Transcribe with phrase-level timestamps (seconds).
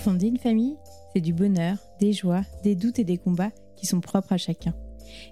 [0.00, 0.78] Fonder une famille,
[1.12, 4.72] c'est du bonheur, des joies, des doutes et des combats qui sont propres à chacun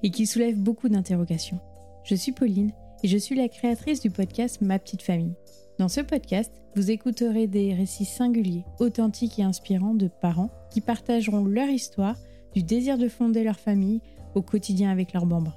[0.03, 1.59] et qui soulèvent beaucoup d'interrogations.
[2.05, 5.33] Je suis Pauline et je suis la créatrice du podcast Ma petite famille.
[5.79, 11.47] Dans ce podcast, vous écouterez des récits singuliers, authentiques et inspirants de parents qui partageront
[11.47, 12.17] leur histoire
[12.55, 14.03] du désir de fonder leur famille
[14.35, 15.57] au quotidien avec leurs bambins.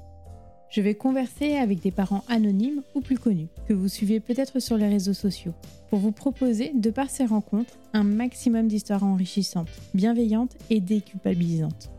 [0.72, 4.78] Je vais converser avec des parents anonymes ou plus connus, que vous suivez peut-être sur
[4.78, 5.52] les réseaux sociaux,
[5.90, 11.92] pour vous proposer, de par ces rencontres, un maximum d'histoires enrichissantes, bienveillantes et déculpabilisantes.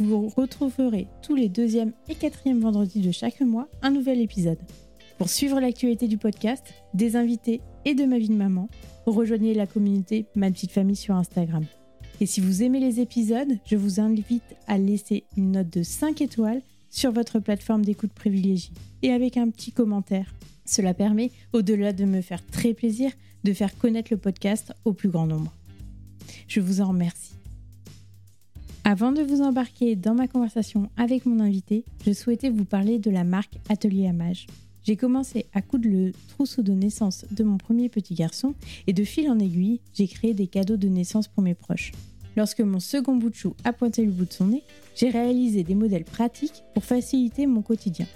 [0.00, 4.58] Vous retrouverez tous les deuxième et quatrième vendredis de chaque mois un nouvel épisode.
[5.16, 8.68] Pour suivre l'actualité du podcast, des invités et de ma vie de maman,
[9.06, 11.64] rejoignez la communauté Ma Petite Famille sur Instagram.
[12.20, 16.20] Et si vous aimez les épisodes, je vous invite à laisser une note de 5
[16.20, 16.62] étoiles
[16.98, 20.34] sur votre plateforme d'écoute privilégiée et avec un petit commentaire.
[20.64, 23.12] Cela permet, au-delà de me faire très plaisir,
[23.44, 25.54] de faire connaître le podcast au plus grand nombre.
[26.48, 27.34] Je vous en remercie.
[28.82, 33.12] Avant de vous embarquer dans ma conversation avec mon invité, je souhaitais vous parler de
[33.12, 34.48] la marque Atelier Amage.
[34.82, 38.54] J'ai commencé à coudre le trousseau de naissance de mon premier petit garçon
[38.88, 41.92] et de fil en aiguille, j'ai créé des cadeaux de naissance pour mes proches.
[42.38, 44.62] Lorsque mon second bout de chou a pointé le bout de son nez,
[44.94, 48.06] j'ai réalisé des modèles pratiques pour faciliter mon quotidien.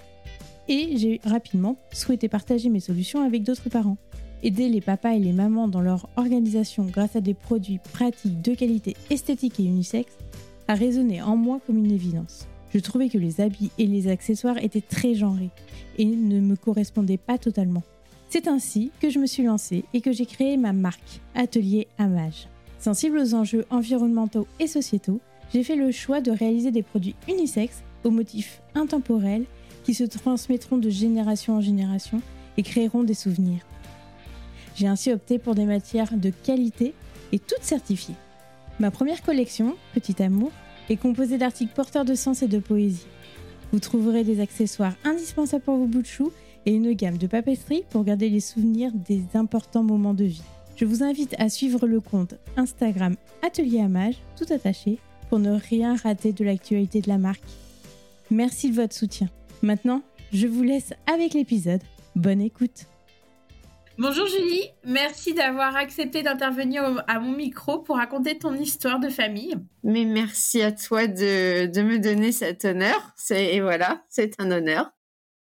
[0.69, 3.97] Et j'ai rapidement souhaité partager mes solutions avec d'autres parents.
[4.41, 8.55] Aider les papas et les mamans dans leur organisation grâce à des produits pratiques de
[8.55, 10.17] qualité esthétique et unisexe
[10.69, 12.47] a résonné en moi comme une évidence.
[12.73, 15.51] Je trouvais que les habits et les accessoires étaient très genrés
[15.97, 17.83] et ne me correspondaient pas totalement.
[18.29, 22.47] C'est ainsi que je me suis lancée et que j'ai créé ma marque, Atelier Amage.
[22.83, 25.21] Sensible aux enjeux environnementaux et sociétaux,
[25.53, 29.45] j'ai fait le choix de réaliser des produits unisexes aux motifs intemporels
[29.85, 32.21] qui se transmettront de génération en génération
[32.57, 33.65] et créeront des souvenirs.
[34.75, 36.93] J'ai ainsi opté pour des matières de qualité
[37.31, 38.15] et toutes certifiées.
[38.81, 40.51] Ma première collection, Petit Amour,
[40.89, 43.07] est composée d'articles porteurs de sens et de poésie.
[43.71, 46.33] Vous trouverez des accessoires indispensables pour vos bouts de chou
[46.65, 50.43] et une gamme de papeterie pour garder les souvenirs des importants moments de vie.
[50.75, 54.97] Je vous invite à suivre le compte Instagram Atelier Amage, tout attaché,
[55.29, 57.43] pour ne rien rater de l'actualité de la marque.
[58.31, 59.27] Merci de votre soutien.
[59.61, 60.01] Maintenant,
[60.31, 61.81] je vous laisse avec l'épisode.
[62.15, 62.87] Bonne écoute.
[63.99, 69.53] Bonjour Julie, merci d'avoir accepté d'intervenir à mon micro pour raconter ton histoire de famille.
[69.83, 73.13] Mais merci à toi de, de me donner cet honneur.
[73.15, 74.91] C'est, et voilà, c'est un honneur.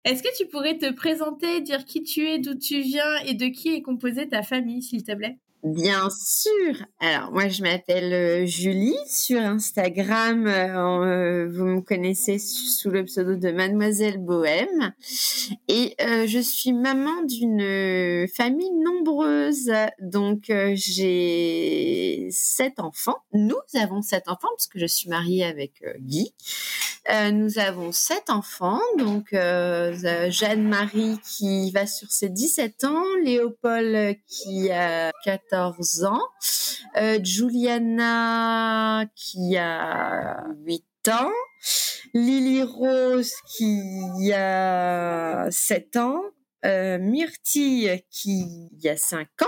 [0.05, 3.47] Est-ce que tu pourrais te présenter, dire qui tu es, d'où tu viens et de
[3.47, 5.39] qui est composée ta famille, s'il te plaît?
[5.63, 6.75] Bien sûr.
[6.99, 10.47] Alors moi je m'appelle euh, Julie sur Instagram.
[10.47, 14.91] Euh, euh, vous me connaissez sous le pseudo de Mademoiselle Bohème
[15.67, 19.71] et je suis maman d'une famille nombreuse.
[19.99, 23.17] Donc j'ai sept enfants.
[23.33, 26.33] Nous avons sept enfants puisque je suis mariée avec Guy.
[27.31, 28.81] nous avons sept enfants.
[28.97, 36.21] Donc Jeanne-Marie qui va sur ses 17 ans, Léopold qui a 14 14 ans.
[36.97, 41.31] Euh, Juliana qui a 8 ans.
[42.13, 46.21] Lily Rose qui a 7 ans.
[46.65, 49.45] Euh, Myrtille qui a 5 ans.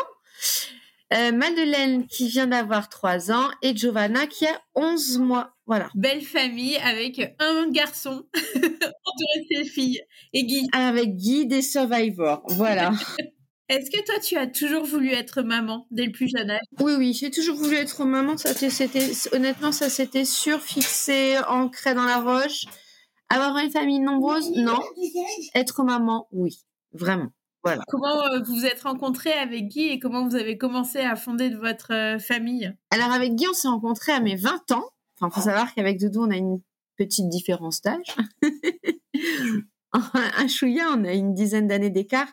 [1.13, 5.56] Euh, Madeleine qui vient d'avoir 3 ans et Giovanna qui a 11 mois.
[5.68, 5.90] Voilà.
[5.96, 8.25] Belle famille avec un garçon
[8.56, 10.02] entouré de ses filles
[10.34, 10.68] et Guy.
[10.74, 12.44] Avec Guy des Survivors.
[12.47, 12.92] Voilà.
[13.69, 16.62] Est-ce que toi, tu as toujours voulu être maman dès le plus jeune âge?
[16.81, 18.38] Oui, oui, j'ai toujours voulu être maman.
[18.38, 22.66] Ça, c'était, honnêtement, ça s'était surfixé, ancré dans la roche.
[23.29, 24.79] Avoir une famille nombreuse, non.
[25.56, 26.59] Être maman, oui,
[26.91, 27.31] vraiment.
[27.63, 27.81] Voilà.
[27.88, 31.50] Comment euh, vous vous êtes rencontrés avec Guy et comment vous avez commencé à fonder
[31.50, 32.74] votre euh, famille?
[32.91, 34.84] Alors avec Guy, on s'est rencontrés à mes 20 ans.
[35.18, 36.59] Enfin, faut savoir qu'avec Doudou, on a une
[36.97, 38.16] petite différence d'âge.
[40.38, 42.28] un chouïa, on a une dizaine d'années d'écart.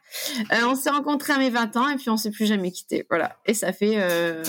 [0.52, 3.06] Euh, on s'est rencontrés à mes 20 ans et puis on s'est plus jamais quitté.
[3.10, 3.36] Voilà.
[3.46, 4.42] Et ça fait, euh,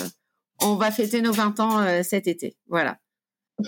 [0.61, 2.55] on va fêter nos 20 ans euh, cet été.
[2.67, 2.99] Voilà.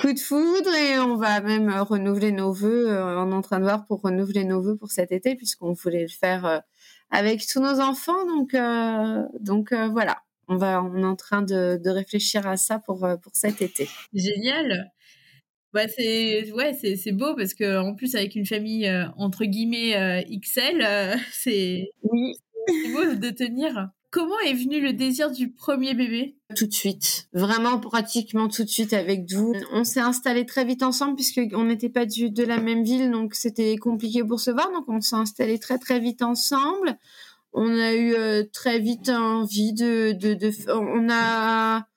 [0.02, 2.88] Coup de foudre et on va même renouveler nos vœux.
[2.90, 6.02] on est en train de voir pour renouveler nos vœux pour cet été puisqu'on voulait
[6.02, 6.64] le faire
[7.12, 8.26] avec tous nos enfants.
[8.26, 8.56] Donc,
[9.40, 10.18] donc voilà.
[10.48, 13.88] On va, on est en train de, de réfléchir à ça pour pour cet été.
[14.14, 14.92] Génial.
[15.74, 19.44] Bah c'est ouais c'est c'est beau parce que en plus avec une famille euh, entre
[19.44, 22.36] guillemets euh, XL euh, c'est oui.
[22.94, 23.90] beau de tenir.
[24.12, 26.36] Comment est venu le désir du premier bébé?
[26.56, 29.56] Tout de suite, vraiment pratiquement tout de suite avec vous.
[29.72, 33.34] On s'est installé très vite ensemble puisqu'on n'était pas du, de la même ville, donc
[33.34, 34.72] c'était compliqué pour se voir.
[34.72, 36.96] Donc on s'est installé très très vite ensemble.
[37.54, 38.14] On a eu
[38.52, 41.88] très vite envie de, de, de on a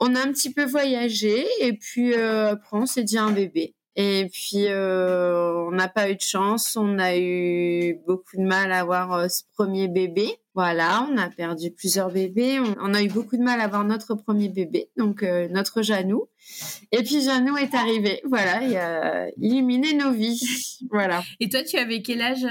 [0.00, 3.74] on a un petit peu voyagé et puis après on s'est dit un bébé.
[3.98, 6.76] Et puis, on n'a pas eu de chance.
[6.76, 10.28] On a eu beaucoup de mal à avoir ce premier bébé.
[10.54, 12.60] Voilà, on a perdu plusieurs bébés.
[12.60, 16.28] On, a eu beaucoup de mal à avoir notre premier bébé, donc notre Janou.
[16.92, 18.20] Et puis Janou est arrivé.
[18.24, 20.78] Voilà, il a illuminé nos vies.
[20.90, 21.22] Voilà.
[21.40, 22.44] Et toi, tu avais quel âge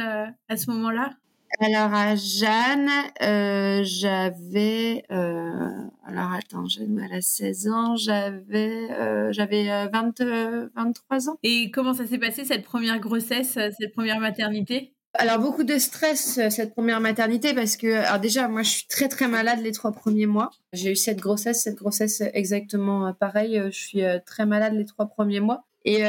[0.49, 1.11] à ce moment-là?
[1.59, 2.89] Alors à Jeanne,
[3.21, 5.69] euh, j'avais euh,
[6.05, 11.37] alors attends, Jeanne elle a 16 ans, j'avais euh, j'avais 23 ans.
[11.43, 14.93] Et comment ça s'est passé cette première grossesse, cette première maternité?
[15.17, 19.07] Alors beaucoup de stress cette première maternité parce que alors déjà moi je suis très
[19.07, 20.49] très malade les trois premiers mois.
[20.73, 23.61] J'ai eu cette grossesse, cette grossesse exactement pareil.
[23.67, 26.03] Je suis très malade les trois premiers mois et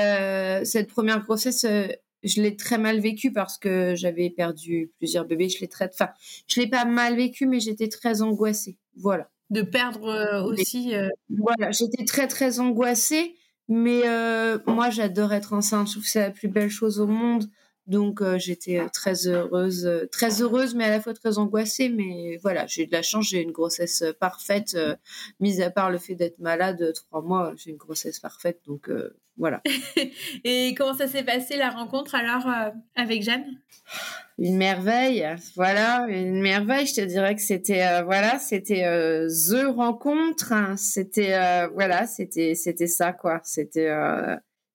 [0.64, 1.64] cette première grossesse
[2.26, 5.48] je l'ai très mal vécu parce que j'avais perdu plusieurs bébés.
[5.48, 6.10] Je l'ai très, enfin,
[6.48, 8.76] je l'ai pas mal vécu, mais j'étais très angoissée.
[8.96, 9.30] Voilà.
[9.50, 10.94] De perdre euh, aussi.
[10.94, 13.36] Euh, voilà, j'étais très très angoissée,
[13.68, 15.86] mais euh, moi j'adore être enceinte.
[15.86, 17.44] Je trouve que c'est la plus belle chose au monde.
[17.86, 21.88] Donc j'étais très heureuse, très heureuse, mais à la fois très angoissée.
[21.88, 24.76] Mais voilà, j'ai eu de la chance, j'ai une grossesse parfaite,
[25.40, 28.60] mis à part le fait d'être malade trois mois, j'ai une grossesse parfaite.
[28.66, 28.90] Donc
[29.38, 29.62] voilà.
[30.44, 33.44] Et comment ça s'est passé la rencontre alors euh, avec Jeanne?
[34.38, 36.86] Une merveille, voilà, une merveille.
[36.86, 40.52] Je te dirais que c'était euh, voilà, c'était euh, the rencontre.
[40.52, 40.76] Hein.
[40.76, 43.40] c'était voilà, c'était c'était ça quoi.
[43.44, 43.90] C'était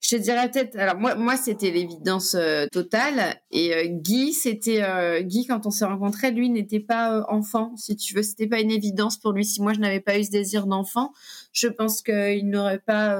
[0.02, 0.78] je te dirais peut-être.
[0.78, 2.36] Alors moi, moi, c'était l'évidence
[2.72, 3.36] totale.
[3.52, 4.82] Et Guy, c'était
[5.24, 8.24] Guy quand on s'est rencontrés, lui n'était pas enfant, si tu veux.
[8.24, 9.46] C'était pas une évidence pour lui.
[9.46, 11.14] Si moi je n'avais pas eu ce désir d'enfant,
[11.54, 13.20] je pense qu'il n'aurait pas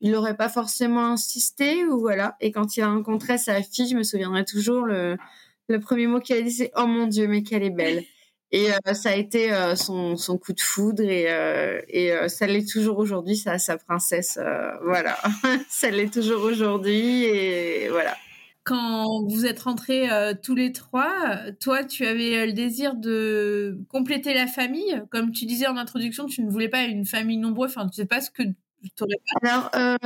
[0.00, 2.36] il n'aurait pas forcément insisté ou voilà.
[2.40, 5.16] Et quand il a rencontré sa fille, je me souviendrai toujours le,
[5.68, 8.04] le premier mot qu'il a dit, c'est oh mon dieu, mais qu'elle est belle.
[8.52, 12.46] Et euh, ça a été euh, son, son, coup de foudre et, euh, et ça
[12.46, 14.38] l'est toujours aujourd'hui, ça sa princesse.
[14.84, 15.18] voilà,
[15.68, 18.16] ça l'est toujours aujourd'hui et voilà.
[18.62, 20.08] Quand vous êtes rentrés
[20.42, 25.02] tous les trois, toi, tu avais le désir de compléter la famille?
[25.10, 27.70] Comme tu disais en introduction, tu ne voulais pas une famille nombreuse.
[27.70, 28.42] Enfin, tu sais pas ce que
[29.42, 29.96] alors euh,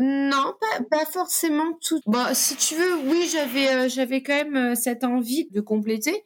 [0.00, 0.54] non,
[0.90, 2.00] pas, forcément tout.
[2.06, 6.22] Bon, si tu veux, oui, j'avais euh, j'avais quand même euh, cette envie de compléter.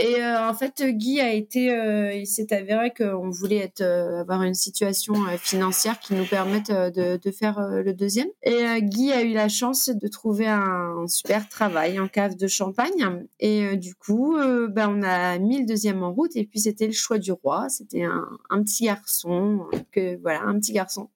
[0.00, 1.72] Et en fait, Guy a été,
[2.14, 7.30] il s'est avéré qu'on voulait être, avoir une situation financière qui nous permette de, de
[7.32, 8.28] faire le deuxième.
[8.44, 13.26] Et Guy a eu la chance de trouver un, super travail en cave de champagne.
[13.40, 14.36] Et du coup,
[14.68, 16.36] ben, on a mis le deuxième en route.
[16.36, 17.68] Et puis c'était le choix du roi.
[17.68, 21.10] C'était un, un petit garçon, que voilà, un petit garçon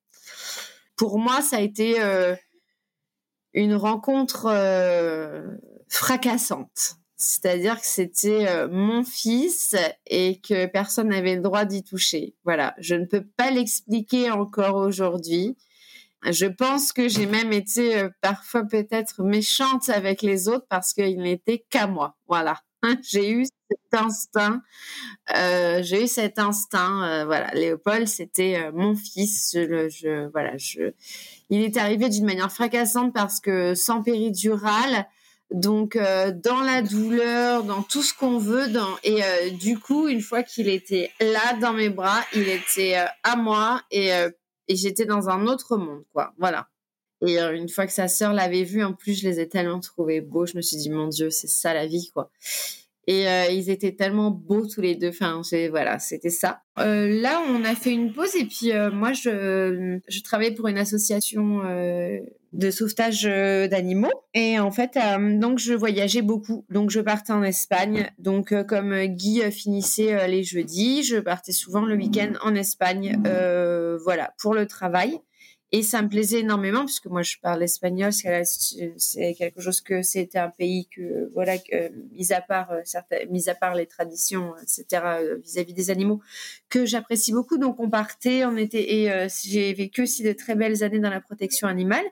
[0.96, 2.36] pour moi, ça a été euh,
[3.54, 5.42] une rencontre euh,
[5.88, 6.96] fracassante.
[7.22, 9.76] C'est-à-dire que c'était euh, mon fils
[10.06, 12.34] et que personne n'avait le droit d'y toucher.
[12.44, 15.56] Voilà, je ne peux pas l'expliquer encore aujourd'hui.
[16.24, 21.64] Je pense que j'ai même été parfois peut-être méchante avec les autres parce qu'il n'était
[21.68, 22.16] qu'à moi.
[22.28, 22.60] Voilà.
[23.02, 24.62] j'ai eu cet instinct.
[25.36, 27.04] Euh, j'ai eu cet instinct.
[27.04, 29.52] Euh, voilà, Léopold, c'était euh, mon fils.
[29.54, 30.54] Je, voilà,
[31.50, 35.06] il est arrivé d'une manière fracassante parce que sans péridurale,
[35.52, 40.42] donc dans la douleur, dans tout ce qu'on veut, dans et du coup, une fois
[40.42, 44.10] qu'il était là dans mes bras, il était à moi et,
[44.68, 46.32] et j'étais dans un autre monde, quoi.
[46.38, 46.68] Voilà.
[47.26, 50.20] Et une fois que sa sœur l'avait vu, en plus, je les ai tellement trouvés
[50.20, 50.44] beaux.
[50.44, 52.30] Je me suis dit, mon Dieu, c'est ça la vie, quoi.
[53.12, 55.10] Et euh, ils étaient tellement beaux tous les deux.
[55.10, 55.40] Enfin,
[55.70, 56.62] voilà, c'était ça.
[56.78, 60.68] Euh, là, on a fait une pause et puis euh, moi, je, je travaillais pour
[60.68, 61.60] une association
[62.52, 64.98] de sauvetage d'animaux et en fait,
[65.38, 66.64] donc je voyageais beaucoup.
[66.70, 68.10] Donc je partais en Espagne.
[68.18, 73.20] Donc comme Guy finissait les jeudis, je partais souvent le week-end en Espagne.
[74.04, 75.20] voilà, pour le travail.
[75.74, 80.38] Et ça me plaisait énormément puisque moi je parle espagnol, c'est quelque chose que c'était
[80.38, 82.82] un pays que voilà, que, mis à part euh,
[83.30, 85.02] mis à part les traditions, etc.
[85.04, 86.20] Euh, vis-à-vis des animaux,
[86.68, 87.56] que j'apprécie beaucoup.
[87.56, 91.10] Donc on partait, on était et euh, j'ai vécu aussi de très belles années dans
[91.10, 92.04] la protection animale.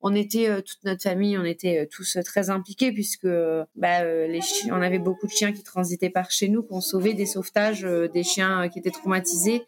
[0.00, 3.26] On était toute notre famille, on était tous très impliqués puisque
[3.74, 7.26] bah, les on avait beaucoup de chiens qui transitaient par chez nous, qu'on sauvait des
[7.26, 9.66] sauvetages, des chiens qui étaient traumatisés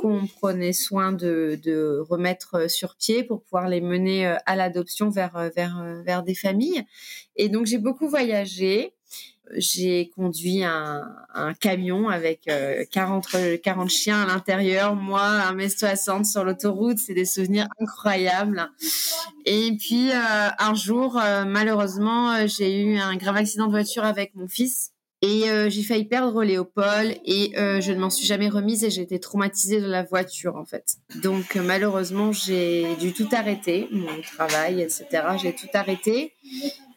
[0.00, 5.36] qu'on prenait soin de, remettre sur pied pour pouvoir les mener euh, à l'adoption vers,
[5.36, 6.84] euh, vers, euh, vers des familles.
[7.36, 8.94] Et donc j'ai beaucoup voyagé.
[9.56, 11.04] J'ai conduit un,
[11.58, 12.48] camion avec
[12.92, 18.70] 40, 40 chiens à l'intérieur, moi, un mes 60 sur l'autoroute, c'est des souvenirs incroyables.
[19.46, 24.92] Et puis un jour, malheureusement, j'ai eu un grave accident de voiture avec mon fils
[25.22, 29.20] Et j'ai failli perdre Léopold et je ne m'en suis jamais remise et j'ai été
[29.20, 30.96] traumatisée de la voiture en fait.
[31.22, 35.06] Donc malheureusement j'ai dû tout arrêter, mon travail, etc.
[35.40, 36.32] J'ai tout arrêté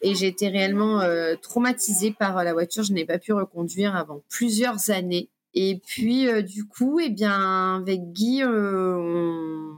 [0.00, 1.02] et j'ai été réellement
[1.42, 2.82] traumatisée par la voiture.
[2.82, 5.28] Je n'ai pas pu reconduire avant plusieurs années.
[5.52, 9.76] Et puis du coup, eh bien avec Guy, on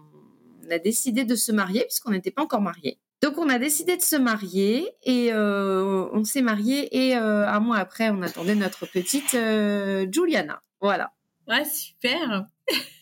[0.71, 2.99] a décidé de se marier puisqu'on n'était pas encore mariés.
[3.23, 7.61] Donc on a décidé de se marier et euh, on s'est marié et euh, un
[7.61, 10.62] mois après on attendait notre petite euh, Juliana.
[10.80, 11.12] Voilà.
[11.49, 12.46] Ouais, super.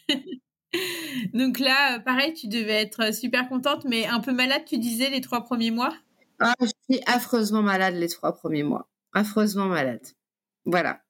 [1.35, 5.21] Donc là, pareil, tu devais être super contente, mais un peu malade, tu disais, les
[5.21, 5.95] trois premiers mois?
[6.41, 8.89] Ah, Je suis affreusement malade les trois premiers mois.
[9.13, 10.03] Affreusement malade.
[10.65, 11.01] Voilà.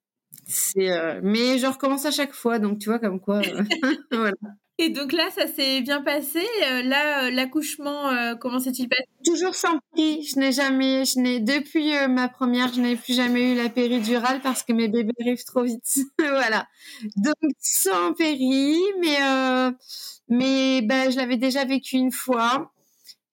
[1.23, 3.41] Mais je recommence à chaque fois, donc tu vois comme quoi.
[4.13, 4.37] voilà.
[4.79, 6.41] Et donc là, ça s'est bien passé.
[6.67, 9.05] Euh, là, euh, l'accouchement, euh, comment s'est-il passé?
[9.25, 10.23] Toujours sans péri.
[10.25, 14.41] Je n'ai jamais, je n'ai depuis ma première, je n'ai plus jamais eu la péridurale
[14.43, 15.85] parce que mes bébés arrivent trop vite.
[16.19, 16.67] voilà.
[17.17, 19.19] Donc sans péri, mais
[20.29, 22.73] mais ben, je l'avais déjà vécu une fois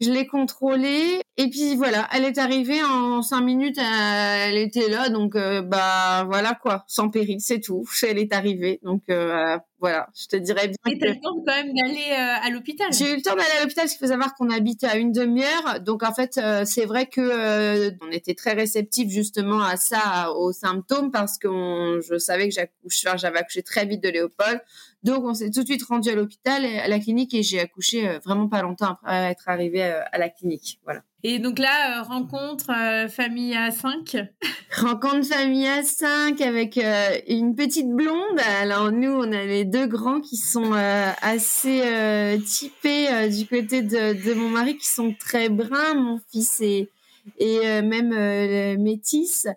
[0.01, 5.10] je l'ai contrôlée et puis voilà, elle est arrivée en cinq minutes, elle était là,
[5.10, 7.86] donc euh, bah voilà quoi, sans péril, c'est tout.
[8.01, 10.93] Elle est arrivée, donc euh, voilà, je te dirais bien.
[10.93, 12.88] Et t'as eu le temps quand même d'aller euh, à l'hôpital?
[12.93, 15.11] J'ai eu le temps d'aller à l'hôpital, parce qu'il faut savoir qu'on habite à une
[15.11, 20.53] demi-heure, donc en fait c'est vrai que on était très réceptifs justement à ça, aux
[20.53, 24.61] symptômes, parce que je savais que j'avais accouché très vite de Léopold.
[25.03, 28.07] Donc, on s'est tout de suite rendu à l'hôpital, à la clinique, et j'ai accouché
[28.07, 30.79] euh, vraiment pas longtemps après être arrivée euh, à la clinique.
[30.83, 31.01] Voilà.
[31.23, 32.71] Et donc là, euh, rencontre
[33.09, 34.17] famille à 5
[34.77, 36.79] Rencontre famille à 5 avec
[37.27, 38.39] une petite blonde.
[38.61, 44.33] Alors nous, on a les deux grands qui sont assez typés du côté de, de,
[44.33, 45.93] mon mari, qui sont très bruns.
[45.95, 46.89] Mon fils est
[47.37, 49.47] et euh, même euh, métisse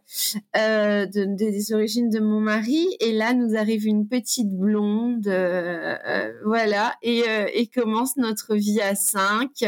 [0.56, 2.86] euh, de, des origines de mon mari.
[3.00, 5.28] Et là, nous arrive une petite blonde,
[6.44, 7.22] voilà, et,
[7.54, 9.64] et, commence notre vie à cinq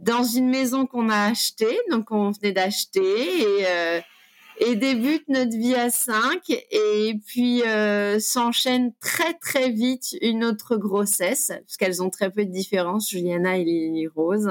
[0.00, 3.66] dans une maison qu'on a achetée, donc on venait d'acheter et
[4.62, 6.50] et débute notre vie à cinq.
[6.50, 7.62] Et puis
[8.18, 13.10] s'enchaîne très très vite une autre grossesse parce qu'elles ont très peu de différence.
[13.10, 14.50] Juliana et Lily Rose.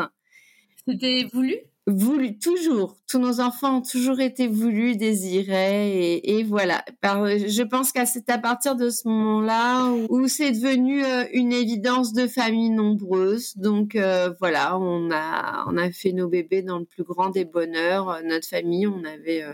[0.88, 1.58] C'était voulu?
[1.89, 2.98] Voulu toujours.
[3.08, 6.84] Tous nos enfants ont toujours été voulus, désirés, et, voilà.
[7.03, 12.13] je pense qu'à c'est à partir de ce moment-là où, c'est devenu euh, une évidence
[12.13, 13.58] de famille nombreuse.
[13.58, 17.46] Donc euh, voilà, on a on a fait nos bébés dans le plus grand des
[17.46, 18.22] bonheurs.
[18.24, 19.53] Notre famille, on avait euh,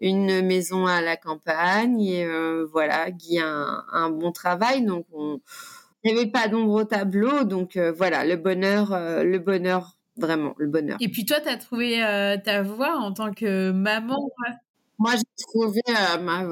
[0.00, 2.26] une maison à la campagne et
[2.72, 5.40] voilà, Guy a un, bon travail, donc on
[6.04, 8.90] il n'y avait pas d'ombre au tableau, donc voilà, le bonheur,
[9.24, 10.96] le bonheur vraiment le bonheur.
[11.00, 14.18] Et puis toi, tu as trouvé euh, ta voix en tant que maman
[14.98, 16.44] Moi, j'ai trouvé euh, ma.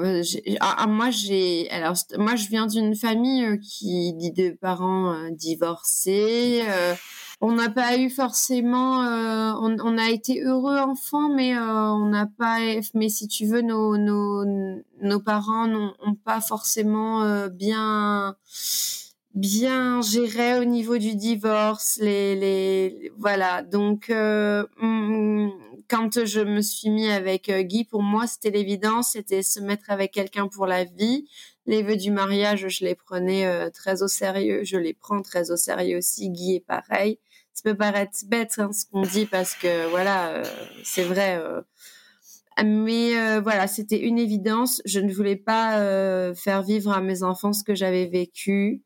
[0.59, 1.69] Ah, ah, moi, j'ai.
[1.69, 6.63] Alors, moi, je viens d'une famille euh, qui dit de parents divorcés.
[7.41, 8.99] on n'a pas eu forcément.
[8.99, 12.59] On, on, a été heureux enfants, mais on n'a pas.
[12.93, 14.45] Mais si tu veux, nos nos,
[15.01, 18.35] nos parents n'ont pas forcément bien
[19.37, 23.61] bien géré au niveau du divorce, les, les voilà.
[23.61, 25.49] Donc euh, mm,
[25.87, 29.91] quand je me suis mis avec euh, Guy, pour moi c'était l'évidence, c'était se mettre
[29.91, 31.27] avec quelqu'un pour la vie.
[31.67, 35.51] Les vœux du mariage, je les prenais euh, très au sérieux, je les prends très
[35.51, 36.29] au sérieux aussi.
[36.29, 37.19] Guy est pareil.
[37.53, 40.43] Ça peut paraître bête hein, ce qu'on dit parce que voilà,
[40.83, 41.41] c'est vrai.
[42.63, 44.81] mais voilà, c'était une évidence.
[44.85, 48.83] Je ne voulais pas faire vivre à mes enfants ce que j'avais vécu.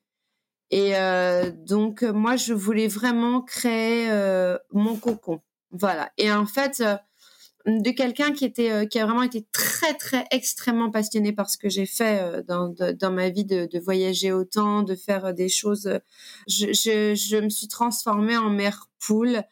[0.72, 5.42] Et euh, donc, moi, je voulais vraiment créer euh, mon cocon.
[5.72, 6.12] Voilà.
[6.18, 6.96] Et en fait, euh,
[7.68, 11.70] de quelqu'un qui était qui a vraiment été très très extrêmement passionné par ce que
[11.70, 16.00] j'ai fait dans dans ma vie de, de, voyager autant de faire des choses
[16.48, 19.44] je, je, je me suis transformée en mère poule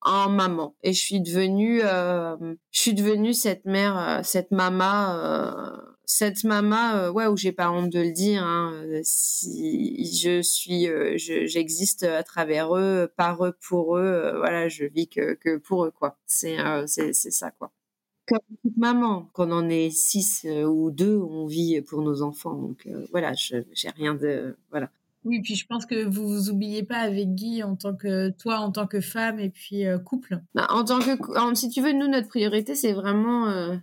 [0.00, 5.68] en maman et je suis devenue je suis devenue cette mère cette maman
[6.08, 10.40] cette maman, euh, ouais, où j'ai pas honte de le dire, hein, euh, si je
[10.40, 15.58] suis, euh, j'existe à travers eux, par eux, pour eux, voilà, je vis que, que
[15.58, 16.16] pour eux, quoi.
[16.26, 17.72] C'est c'est ça, quoi.
[18.26, 22.54] Comme toute maman, qu'on en est six ou deux, on vit pour nos enfants.
[22.54, 24.90] Donc voilà, je j'ai rien de, voilà.
[25.24, 28.60] Oui, puis je pense que vous vous oubliez pas avec Guy en tant que toi,
[28.60, 30.40] en tant que femme et puis couple.
[30.54, 33.78] Bah, en tant que, si tu veux, nous notre priorité c'est vraiment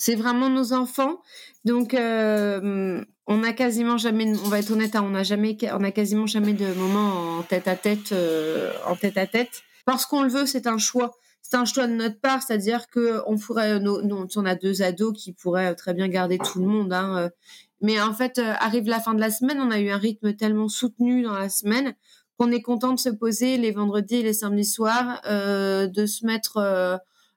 [0.00, 1.20] c'est vraiment nos enfants.
[1.66, 5.84] Donc, euh, on a quasiment jamais, on va être honnête, hein, on a jamais, on
[5.84, 10.06] a quasiment jamais de moment en tête à tête, euh, en tête à tête, parce
[10.06, 10.46] qu'on le veut.
[10.46, 11.12] C'est un choix.
[11.42, 15.34] c'est un choix de notre part, c'est-à-dire que on pourrait, on a deux ados qui
[15.34, 17.28] pourraient très bien garder tout le monde, hein,
[17.82, 20.68] mais en fait, arrive la fin de la semaine, on a eu un rythme tellement
[20.68, 21.94] soutenu dans la semaine
[22.38, 26.56] qu'on est content de se poser les vendredis et les samedis soirs, de se mettre
[26.56, 26.96] euh,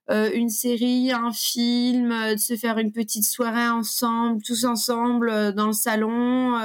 [0.09, 5.51] une série, un film, euh, de se faire une petite soirée ensemble, tous ensemble euh,
[5.51, 6.59] dans le salon.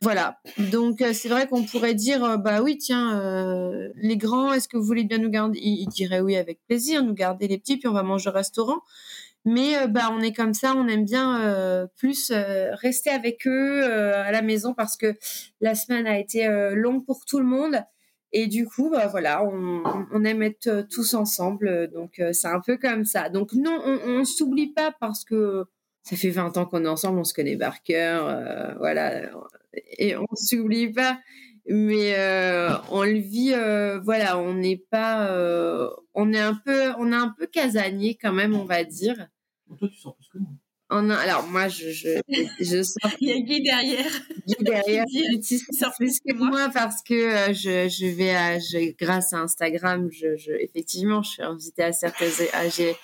[0.00, 0.38] voilà.
[0.70, 3.18] Donc c'est vrai qu'on pourrait dire bah oui tiens
[3.96, 5.58] les grands est-ce que vous voulez bien nous garder?
[5.62, 8.80] Ils, diraient oui avec plaisir nous garder les petits puis on va manger au restaurant.
[9.46, 12.32] Mais bah on est comme ça, on aime bien plus
[12.82, 15.14] rester avec eux à la maison parce que
[15.62, 17.82] la semaine a été longue pour tout le monde
[18.36, 21.88] et du coup, bah, voilà, on, aime être euh, tous ensemble.
[21.92, 23.28] Donc, euh, c'est un peu comme ça.
[23.28, 25.66] Donc, non, on ne s'oublie pas parce que
[26.02, 28.26] ça fait 20 ans qu'on est ensemble, on se connaît par cœur.
[28.26, 29.30] Euh, voilà.
[29.98, 31.20] Et on ne s'oublie pas.
[31.68, 32.14] Mais
[32.90, 33.54] on le vit,
[34.02, 35.32] voilà, on n'est pas.
[36.14, 36.92] on est un peu,
[37.38, 39.28] peu casanier quand même, on va dire.
[39.78, 40.50] Toi, tu sors plus que moi
[40.90, 42.08] alors moi je je,
[42.60, 44.10] je sors il y a Guy derrière.
[44.46, 45.04] Guy derrière.
[45.46, 46.68] Tu sors plus que moi.
[46.72, 51.30] parce que euh, je, je vais à je, grâce à Instagram je, je effectivement je
[51.30, 52.26] suis invitée à certains
[52.76, 52.96] j'ai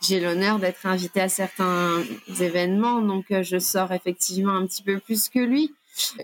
[0.00, 2.02] j'ai l'honneur d'être invitée à certains
[2.40, 5.72] événements donc euh, je sors effectivement un petit peu plus que lui.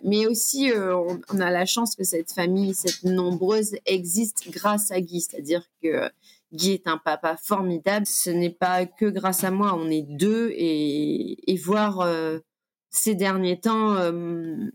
[0.03, 4.91] Mais aussi euh, on, on, a la chance que cette famille cette nombreuse existe grâce
[4.91, 6.09] à Guy c'est-à-dire que
[6.53, 8.07] Guy est un papa formidable.
[8.07, 12.39] Ce n'est pas que grâce à moi, on est deux et, et voir euh,
[12.91, 14.71] ces derniers temps, euh,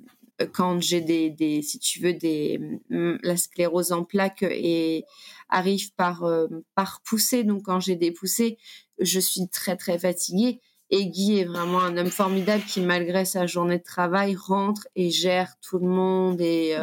[0.51, 5.05] quand j'ai des, des, si tu veux, des, mm, la sclérose en plaques et
[5.49, 7.43] arrive par, euh, par poussée.
[7.43, 8.57] Donc quand j'ai des poussées,
[8.99, 10.61] je suis très très fatiguée.
[10.89, 15.09] Et Guy est vraiment un homme formidable qui, malgré sa journée de travail, rentre et
[15.09, 16.75] gère tout le monde et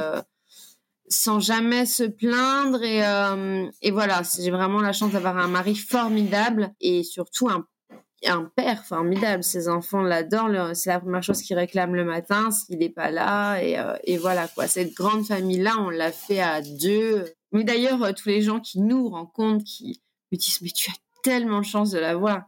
[1.10, 5.74] sans jamais se plaindre et, euh, et voilà j'ai vraiment la chance d'avoir un mari
[5.74, 7.66] formidable et surtout un,
[8.26, 9.42] un père formidable.
[9.42, 10.74] Ses enfants l'adorent.
[10.74, 14.18] C'est la première chose qu'ils réclament le matin s'il n'est pas là et, euh, et
[14.18, 14.68] voilà quoi.
[14.68, 17.24] Cette grande famille là on l'a fait à deux.
[17.52, 20.94] Mais d'ailleurs euh, tous les gens qui nous rencontrent qui me disent mais tu as
[21.22, 22.44] tellement de chance de l'avoir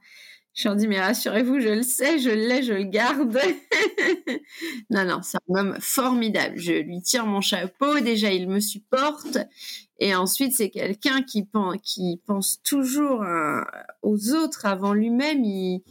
[0.54, 3.38] je leur dis, mais rassurez-vous, je le sais, je l'ai, je le garde.
[4.90, 6.58] non, non, c'est un homme formidable.
[6.58, 8.00] Je lui tire mon chapeau.
[8.00, 9.38] Déjà, il me supporte.
[9.98, 11.44] Et ensuite, c'est quelqu'un qui
[12.26, 13.24] pense, toujours
[14.02, 15.42] aux autres avant lui-même.
[15.44, 15.82] Il,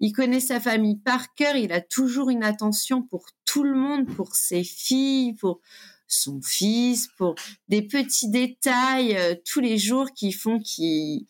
[0.00, 1.56] il connaît sa famille par cœur.
[1.56, 5.60] Il a toujours une attention pour tout le monde, pour ses filles, pour
[6.08, 7.36] son fils, pour
[7.68, 11.26] des petits détails euh, tous les jours qui font qu'il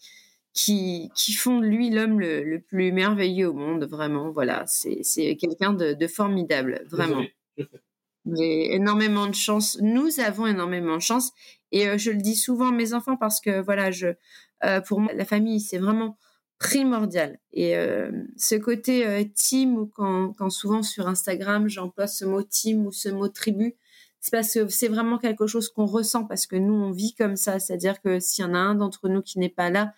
[0.52, 4.30] qui, qui font de lui l'homme le, plus merveilleux au monde, vraiment.
[4.30, 7.24] Voilà, c'est quelqu'un de, formidable, vraiment.
[8.26, 9.78] J'ai énormément de chance.
[9.80, 11.32] Nous avons énormément de chance.
[11.72, 14.08] Et euh, je le dis souvent à mes enfants parce que, voilà, je,
[14.64, 16.18] euh, pour moi, la famille, c'est vraiment
[16.58, 17.38] primordial.
[17.52, 22.86] Et euh, ce côté team, ou quand, quand souvent sur Instagram, j'emploie ce mot team
[22.86, 23.76] ou ce mot tribu,
[24.20, 27.36] c'est parce que c'est vraiment quelque chose qu'on ressent parce que nous, on vit comme
[27.36, 27.58] ça.
[27.58, 29.94] C'est-à-dire que s'il y en a un d'entre nous qui n'est pas là,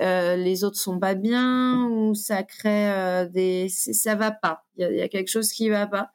[0.00, 4.64] euh, les autres sont pas bien ou ça crée euh, des ça va pas.
[4.76, 6.10] Il y, a, quelque chose qui va pas.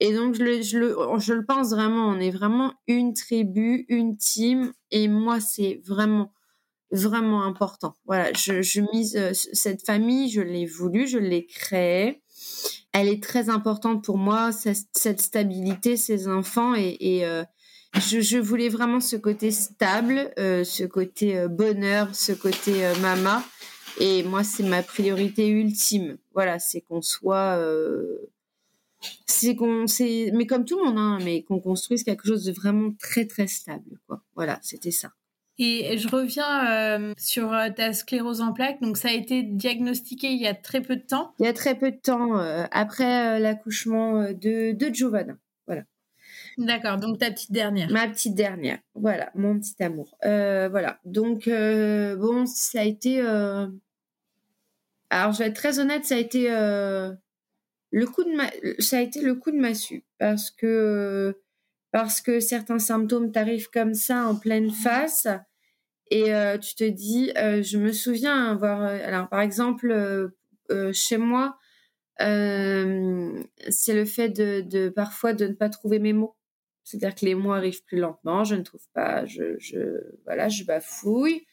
[0.00, 2.08] Et donc je le, je le je le pense vraiment.
[2.08, 4.72] On est vraiment une tribu une team.
[4.90, 6.32] Et moi c'est vraiment
[6.90, 7.94] vraiment important.
[8.04, 12.22] Voilà je, mise euh, cette famille je l'ai voulu je l'ai créée.
[12.92, 16.74] Elle est très importante pour moi cette, cette stabilité ces enfants.
[16.74, 17.24] Et
[17.94, 23.42] je, voulais vraiment ce côté stable, euh, ce côté euh, bonheur, ce côté euh, mama.
[24.00, 26.16] Et moi, c'est ma priorité ultime.
[26.32, 27.60] Voilà, c'est qu'on soit,
[29.24, 32.50] c'est qu'on, c'est, mais comme tout le monde, hein, mais qu'on construise quelque chose de
[32.50, 34.00] vraiment très très stable.
[34.08, 34.20] Quoi.
[34.34, 35.12] Voilà, c'était ça.
[35.58, 38.80] Et je reviens sur ta sclérose en plaques.
[38.80, 41.32] Donc, ça a été diagnostiqué il y a très peu de temps.
[41.38, 42.34] Il y a très peu de temps,
[42.72, 45.36] après l'accouchement de, de Giovanna.
[46.56, 47.90] D'accord, donc ta petite dernière.
[47.90, 50.16] Ma petite dernière, voilà, mon petit amour.
[50.24, 53.20] Euh, voilà, donc euh, bon, ça a été.
[53.20, 53.66] Euh,
[55.10, 58.50] alors, je vais être très honnête, ça a été le coup de ma...
[58.78, 61.40] ça a été le coup de massue parce que
[61.92, 65.28] parce que certains symptômes t'arrivent comme ça en pleine face
[66.10, 70.32] et tu te dis, je me souviens avoir, alors par exemple
[70.92, 71.58] chez moi.
[72.18, 72.24] c'est
[73.94, 76.36] le fait de, de, parfois de ne pas trouver mes mots.
[76.84, 79.56] C'est-à-dire que les mots arrivent plus lentement, je ne trouve pas, je,
[80.24, 81.46] voilà, je bafouille,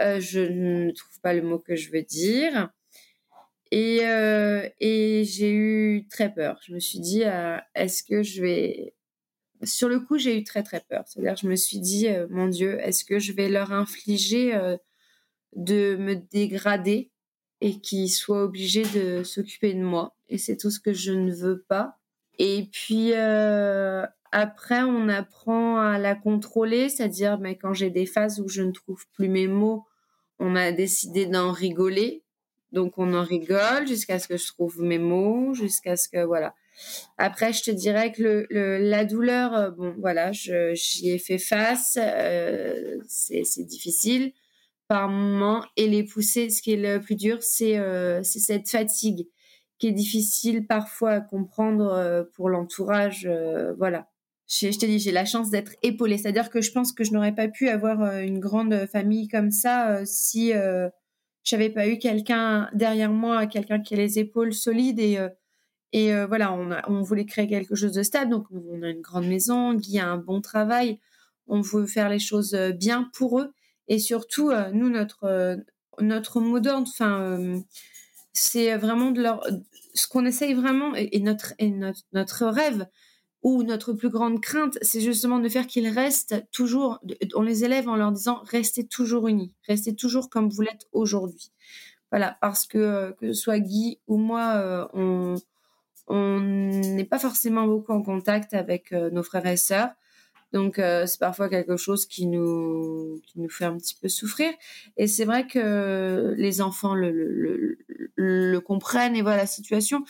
[0.00, 2.70] euh, je ne trouve pas le mot que je veux dire.
[3.72, 6.60] Et, euh, et j'ai eu très peur.
[6.64, 8.94] Je me suis dit, euh, est-ce que je vais...
[9.64, 11.02] Sur le coup, j'ai eu très très peur.
[11.06, 14.56] C'est-à-dire, je me suis dit, mon Dieu, est-ce que je vais leur infliger
[15.56, 17.10] de me dégrader
[17.60, 20.14] et qu'il soit obligé de s'occuper de moi?
[20.28, 21.98] Et c'est tout ce que je ne veux pas.
[22.38, 28.40] Et puis euh, après, on apprend à la contrôler, c'est-à-dire mais quand j'ai des phases
[28.40, 29.84] où je ne trouve plus mes mots,
[30.38, 32.22] on a décidé d'en rigoler.
[32.72, 36.54] Donc on en rigole jusqu'à ce que je trouve mes mots, jusqu'à ce que voilà.
[37.16, 41.98] Après, je te dirais que le, la douleur, euh, bon voilà, j'y ai fait face,
[42.00, 44.32] euh, c'est difficile
[44.86, 46.50] par moment et les pousser.
[46.50, 49.28] Ce qui est le plus dur, c'est euh, cette fatigue
[49.78, 53.30] qui est difficile parfois à comprendre pour l'entourage.
[53.78, 54.08] Voilà.
[54.48, 56.18] Je, te dis, j'ai la chance d'être épaulée.
[56.18, 59.50] C'est-à-dire que je pense que je n'aurais pas pu avoir euh, une grande famille comme
[59.50, 60.88] ça si euh,
[61.44, 65.18] j'avais pas eu quelqu'un derrière moi, quelqu'un qui a les épaules solides et
[65.94, 68.30] et voilà, on, on voulait créer quelque chose de stable.
[68.30, 71.00] Donc on a une grande maison, Guy a un bon travail,
[71.46, 73.54] on veut faire les choses bien pour eux
[73.88, 75.56] et surtout, euh, nous, notre, euh,
[76.00, 77.58] notre mot d'ordre, enfin, euh,
[78.32, 79.44] c'est vraiment de leur,
[79.94, 82.86] ce qu'on essaye vraiment, et, notre, et notre, notre rêve,
[83.42, 87.00] ou notre plus grande crainte, c'est justement de faire qu'ils restent toujours,
[87.34, 91.52] on les élève en leur disant restez toujours unis, restez toujours comme vous l'êtes aujourd'hui.
[92.10, 95.36] Voilà, parce que que ce soit Guy ou moi, on
[96.08, 99.90] on n'est pas forcément beaucoup en contact avec nos frères et sœurs.
[100.52, 104.50] Donc euh, c'est parfois quelque chose qui nous qui nous fait un petit peu souffrir.
[104.96, 107.78] Et c'est vrai que les enfants le, le,
[108.14, 110.04] le, comprennent et voient la situation.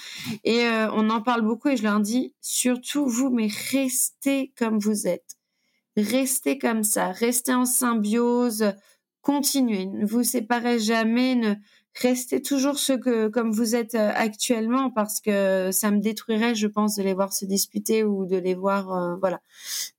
[0.45, 4.79] Et euh, on en parle beaucoup et je leur dis surtout vous, mais restez comme
[4.79, 5.37] vous êtes.
[5.97, 8.73] Restez comme ça, restez en symbiose,
[9.21, 11.55] continuez, ne vous séparez jamais, ne
[12.01, 16.67] restez toujours ce que comme vous êtes euh, actuellement parce que ça me détruirait je
[16.67, 19.41] pense de les voir se disputer ou de les voir euh, voilà.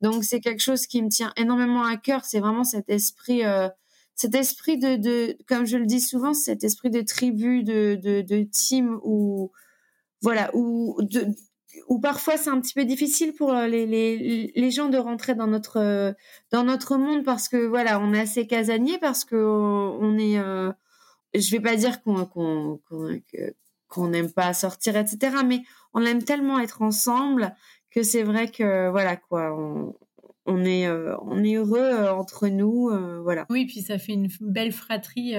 [0.02, 2.26] Donc c'est quelque chose qui me tient énormément à cœur.
[2.26, 3.70] C'est vraiment cet esprit euh,
[4.16, 8.44] cet esprit de, de comme je le dis souvent cet esprit de tribu de de,
[8.44, 9.52] team ou
[10.22, 11.28] voilà ou de
[11.88, 15.48] ou parfois c'est un petit peu difficile pour les, les, les gens de rentrer dans
[15.48, 16.16] notre
[16.52, 20.38] dans notre monde parce que voilà on est assez casanier parce que on est
[21.34, 22.80] je vais pas dire qu'on
[24.08, 25.38] n'aime pas sortir, etc.
[25.46, 25.62] Mais
[25.94, 27.56] on aime tellement être ensemble
[27.92, 29.96] que c'est vrai que voilà quoi, on,
[30.50, 33.46] on est euh, on est heureux euh, entre nous, euh, voilà.
[33.50, 35.34] Oui, puis ça fait une belle fratrie.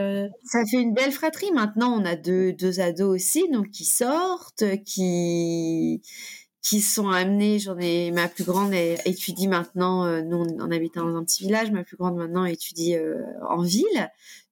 [0.45, 1.51] Ça fait une belle fratrie.
[1.53, 6.03] Maintenant, on a deux deux ados aussi, donc qui sortent, qui
[6.63, 7.59] qui sont amenés.
[7.59, 10.23] J'en ai ma plus grande étudie maintenant.
[10.23, 11.71] nous, on habite dans un petit village.
[11.71, 12.97] Ma plus grande maintenant étudie
[13.49, 14.11] en ville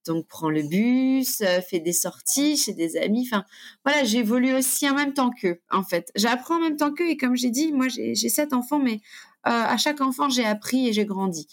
[0.09, 3.29] donc prends le bus, euh, fais des sorties chez des amis.
[3.31, 3.45] Enfin,
[3.85, 6.11] voilà, j'évolue aussi en même temps qu'eux, en fait.
[6.17, 9.01] J'apprends en même temps qu'eux et comme j'ai dit, moi j'ai sept enfants, mais
[9.47, 11.47] euh, à chaque enfant j'ai appris et j'ai grandi.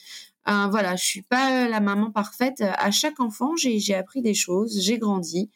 [0.48, 2.62] Euh, voilà, je suis pas la maman parfaite.
[2.62, 5.50] À chaque enfant, j'ai appris des choses, j'ai grandi,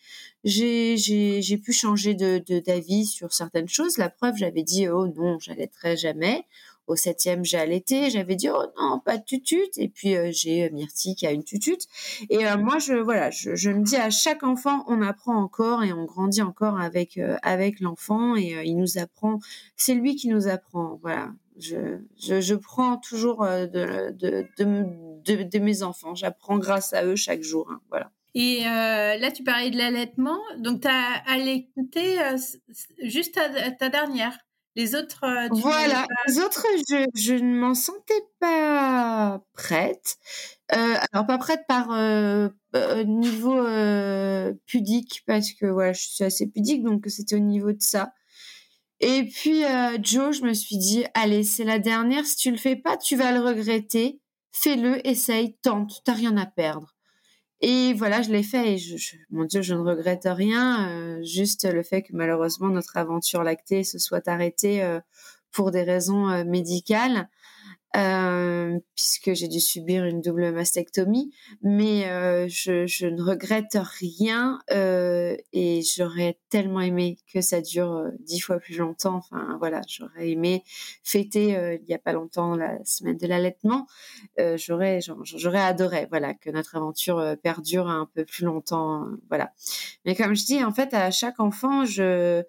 [0.43, 3.97] j'ai pu changer de d'avis sur certaines choses.
[3.97, 6.45] La preuve, j'avais dit oh non, j'allaiterai jamais
[6.89, 8.10] au septième, j'ai allaité.
[8.10, 9.78] J'avais dit, oh non, pas de tutute.
[9.78, 11.84] Et puis, euh, j'ai euh, Myrtille qui a une tutute.
[12.30, 15.84] Et euh, moi, je, voilà, je, je, me dis à chaque enfant, on apprend encore
[15.84, 19.39] et on grandit encore avec, avec l'enfant et il nous apprend.
[19.78, 20.99] C'est lui qui nous apprend.
[21.02, 21.30] Voilà.
[21.60, 26.15] Je, je, je prends toujours de, de, de, de, mes enfants.
[26.15, 27.69] J'apprends grâce à eux chaque jour.
[27.72, 28.12] Hein, voilà.
[28.36, 30.39] Et là, tu parlais de l'allaitement.
[30.58, 32.17] Donc, tu as allaité
[33.04, 34.38] juste ta, ta dernière.
[34.76, 36.06] Les autres, euh, voilà.
[36.28, 40.17] Les autres, je, je ne m'en sentais pas prête.
[40.74, 46.24] Euh, alors pas prête par euh, euh niveau euh, pudique parce que voilà, je suis
[46.24, 48.13] assez pudique, donc c'était au niveau de ça.
[49.02, 49.64] Et puis
[50.02, 52.26] Joe, je me suis dit, allez, c'est la dernière.
[52.26, 54.20] Si tu le fais pas, tu vas le regretter.
[54.52, 56.02] Fais-le, essaye, tente.
[56.04, 56.96] T'as rien à perdre.
[57.62, 58.78] Et voilà, je l'ai fait et
[59.30, 60.90] mon Dieu, je ne regrette rien.
[60.90, 65.02] Euh, juste le fait que malheureusement notre aventure lactée se soit arrêtée euh,
[65.52, 67.30] pour des raisons euh, médicales.
[67.97, 74.60] Euh, puisque j'ai dû subir une double mastectomie, mais euh, je, je, ne regrette rien
[74.71, 79.15] euh, et j'aurais tellement aimé que ça dure dix fois plus longtemps.
[79.15, 80.63] Enfin voilà, j'aurais aimé
[81.04, 83.88] fêter il y a pas longtemps la semaine de l'allaitement.
[84.38, 89.08] j'aurais j'aurais adoré voilà que notre aventure perdure un peu plus longtemps.
[89.30, 89.52] voilà,
[90.06, 92.43] mais comme je dis en fait à chaque enfant je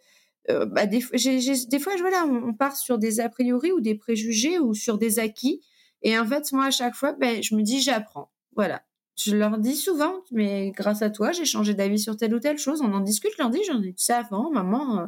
[0.50, 4.58] euh, bah, des, des fois, voilà, on, part sur des a priori ou des préjugés
[4.58, 5.62] ou sur des acquis.
[6.02, 8.30] Et en fait, moi, à chaque fois, ben, je me dis, j'apprends.
[8.56, 8.82] Voilà.
[9.16, 12.58] Je leur dis souvent, mais grâce à toi, j'ai changé d'avis sur telle ou telle
[12.58, 12.80] chose.
[12.80, 15.06] On en discute, je leur dis, j'en ai dit ça avant, maman, euh,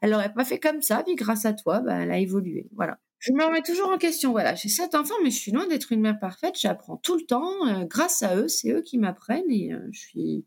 [0.00, 2.68] elle aurait pas fait comme ça, puis grâce à toi, ben, elle a évolué.
[2.74, 2.98] Voilà.
[3.18, 4.30] je me remets toujours en question.
[4.32, 6.54] Voilà, j'ai sept enfants, mais je suis loin d'être une mère parfaite.
[6.58, 7.66] J'apprends tout le temps.
[7.68, 10.46] Euh, grâce à eux, c'est eux qui m'apprennent et je suis.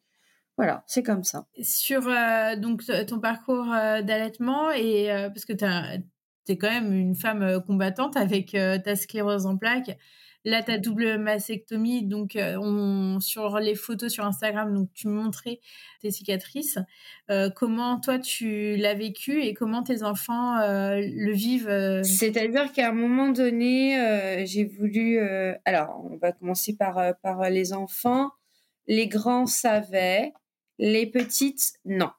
[0.58, 1.48] Voilà, c'est comme ça.
[1.62, 7.62] Sur euh, donc ton parcours d'allaitement et parce que tu es quand même une femme
[7.66, 9.98] combattante avec ta sclérose en plaques.
[10.46, 15.62] Là, ta double mastectomie, donc euh, on, sur les photos sur Instagram, donc tu montrais
[16.02, 16.80] tes cicatrices.
[17.32, 22.90] Euh, comment toi tu l'as vécu et comment tes enfants euh, le vivent C'est-à-dire qu'à
[22.90, 25.18] un moment donné, j'ai voulu.
[25.64, 28.32] alors, on va commencer par par les enfants.
[28.88, 30.34] Les grands savaient,
[30.80, 32.10] les petites non.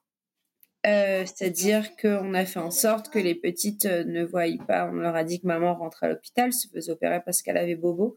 [0.86, 4.86] Euh, c'est-à-dire qu'on a fait en sorte que les petites euh, ne voient pas.
[4.86, 7.74] On leur a dit que maman rentre à l'hôpital, se faisait opérer parce qu'elle avait
[7.74, 8.16] bobo.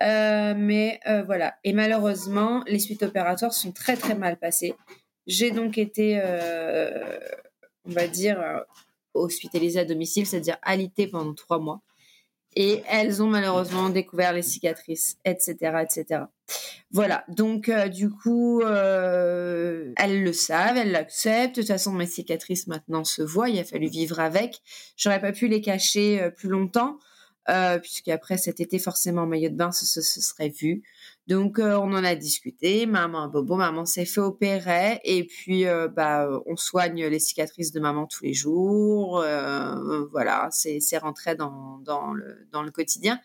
[0.00, 1.56] Euh, mais voilà.
[1.64, 4.74] Et malheureusement, les suites opératoires sont très très mal passées.
[5.26, 6.22] J'ai donc été,
[7.84, 8.64] on va dire,
[9.12, 11.82] hospitalisée à domicile, c'est-à-dire alitée pendant trois mois
[12.58, 16.22] et elles ont malheureusement découvert les cicatrices, etc., etc.
[16.90, 21.54] Voilà, donc euh, du coup, euh, elles le savent, elles l'acceptent.
[21.54, 23.48] De toute façon, mes cicatrices maintenant se voient.
[23.48, 24.60] Il a fallu vivre avec.
[24.96, 26.98] J'aurais pas pu les cacher euh, plus longtemps,
[27.80, 30.82] puisqu'après cet été, forcément, en maillot de bain, ce, ce serait vu.
[31.28, 34.98] Donc euh, on en a discuté, maman bobo, maman s'est fait opérer.
[35.04, 40.48] Et puis euh, bah on soigne les cicatrices de maman tous les jours, euh, voilà,
[40.50, 43.20] c'est c'est rentré dans dans le dans le quotidien.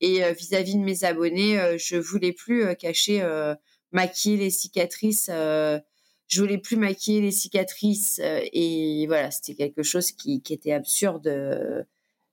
[0.00, 3.24] Et vis-à-vis de mes abonnés, je voulais plus cacher
[3.92, 5.30] maquiller les cicatrices
[6.26, 11.86] je voulais plus maquiller les cicatrices et voilà, c'était quelque chose qui qui était absurde.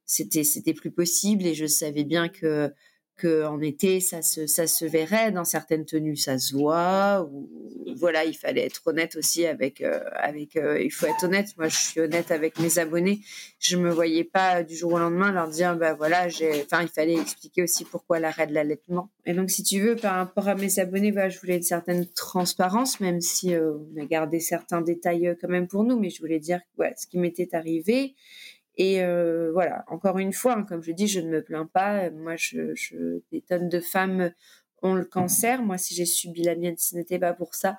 [0.06, 2.74] C'était c'était plus possible et je savais bien que
[3.26, 6.18] en été ça se ça se verrait dans certaines tenues.
[6.18, 7.30] Ça se voit
[7.96, 11.50] voilà il fallait être honnête aussi avec euh, avec euh, il faut être honnête.
[11.58, 13.22] Moi je suis honnête avec mes abonnés.
[13.60, 16.88] Je me voyais pas du jour au lendemain leur dire bah voilà j'ai enfin il
[16.88, 19.10] fallait expliquer aussi pourquoi l'arrêt de l'allaitement.
[19.26, 22.06] Et donc si tu veux par rapport à mes abonnés bah, je voulais une certaine
[22.08, 26.00] transparence même si euh, on a gardé certains détails quand même pour nous.
[26.00, 28.16] Mais je voulais dire voilà ce qui m'était arrivé
[28.82, 32.10] et euh, voilà, encore une fois, hein, comme je dis, je ne me plains pas.
[32.10, 32.34] Moi,
[33.32, 34.32] des tonnes de femmes
[34.82, 35.62] ont le cancer.
[35.62, 37.78] Moi, si j'ai subi la mienne, ce n'était pas pour ça.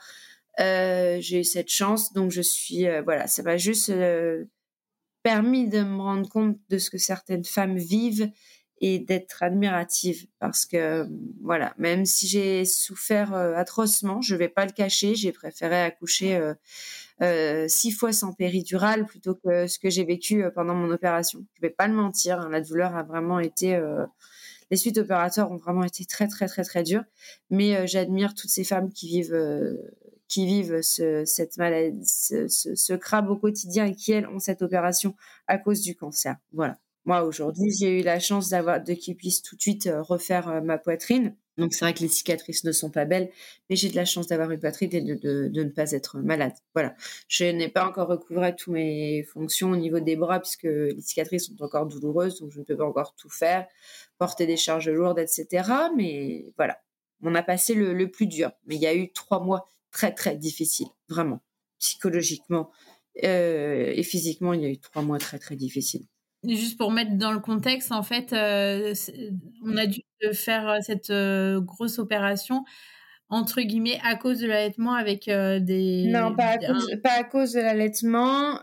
[0.60, 3.92] Euh, j'ai eu cette chance, donc je suis euh, voilà, ça m'a juste
[5.24, 8.30] permis de me rendre compte de ce que certaines femmes vivent
[8.80, 11.08] et d'être admirative parce que
[11.42, 16.38] voilà, même si j'ai souffert atrocement, je vais pas le cacher, j'ai préféré accoucher
[17.68, 21.44] six fois sans péridurale plutôt que ce que j'ai vécu euh, pendant mon opération.
[21.54, 24.04] Je vais pas le mentir, hein, la douleur a vraiment été euh,
[24.70, 27.04] les suites opératoires ont vraiment été très très très très dures,
[27.50, 29.78] mais j'admire toutes ces femmes qui vivent
[30.28, 34.62] qui vivent ce, cette maladie, ce, ce, crabe au quotidien et qui elles ont cette
[34.62, 35.14] opération
[35.46, 36.36] à cause du cancer.
[36.54, 36.78] Voilà.
[37.04, 40.78] Moi aujourd'hui, j'ai eu la chance d'avoir de qu'ils puissent tout de suite refaire ma
[40.78, 41.36] poitrine.
[41.58, 43.30] Donc c'est vrai que les cicatrices ne sont pas belles,
[43.68, 46.54] mais j'ai de la chance d'avoir une poitrine et de, ne pas être malade.
[46.74, 46.94] Voilà.
[47.28, 51.48] Je n'ai pas encore recouvré toutes mes fonctions au niveau des bras puisque les cicatrices
[51.48, 53.66] sont encore douloureuses, donc je ne peux pas encore tout faire,
[54.18, 55.70] porter des charges lourdes, etc.
[55.96, 56.80] Mais voilà,
[57.22, 58.50] on a passé le, le plus dur.
[58.66, 61.40] Mais il y a eu trois mois très très difficiles, vraiment,
[61.78, 62.70] psychologiquement
[63.24, 66.06] euh, et physiquement, il y a eu trois mois très très difficiles.
[66.48, 68.94] Juste pour mettre dans le contexte, en fait, euh,
[69.64, 70.00] on a dû
[70.32, 72.64] faire euh, cette euh, grosse opération
[73.28, 77.52] entre guillemets à cause de l'allaitement avec des non pas à cause, pas à cause
[77.54, 78.56] de l'allaitement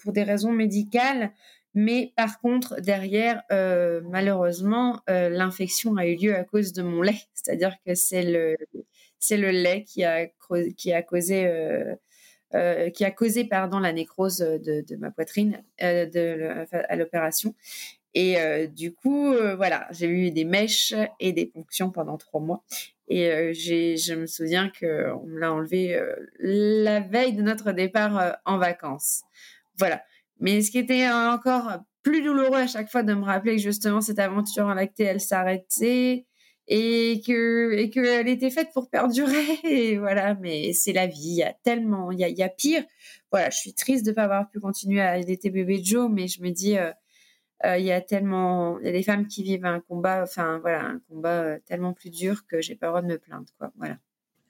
[0.00, 1.34] pour des raisons médicales
[1.74, 7.20] mais par contre derrière malheureusement l'infection a eu lieu à cause de mon lait.
[7.34, 8.56] C'est-à-dire que c'est le
[9.18, 10.28] c'est le lait qui a
[10.74, 11.46] qui a causé
[12.54, 17.54] euh, qui a causé pardon la nécrose de, de ma poitrine euh, de, à l'opération.
[18.14, 22.64] Et euh, du coup, voilà, j'ai eu des mèches et des ponctions pendant trois mois.
[23.06, 25.98] Et j'ai, je me souviens que on me l'a enlevé
[26.38, 29.22] la veille de notre départ en vacances.
[29.78, 30.02] Voilà.
[30.40, 34.00] Mais ce qui était encore plus douloureux à chaque fois de me rappeler que justement
[34.00, 36.26] cette aventure en lactée, elle s'arrêtait
[36.68, 39.58] et que et qu'elle était faite pour perdurer.
[39.64, 41.30] Et voilà mais c'est la vie.
[41.30, 42.84] Il y a tellement il y a, pire.
[43.32, 46.42] Voilà je suis triste de pas avoir pu continuer à allaiter bébé Joe mais je
[46.42, 46.92] me dis euh,
[47.64, 50.58] euh, il y a tellement il y a des femmes qui vivent un combat enfin
[50.58, 53.48] voilà un combat euh, tellement plus dur que j'ai pas le droit de me plaindre
[53.58, 53.72] quoi.
[53.76, 53.96] Voilà.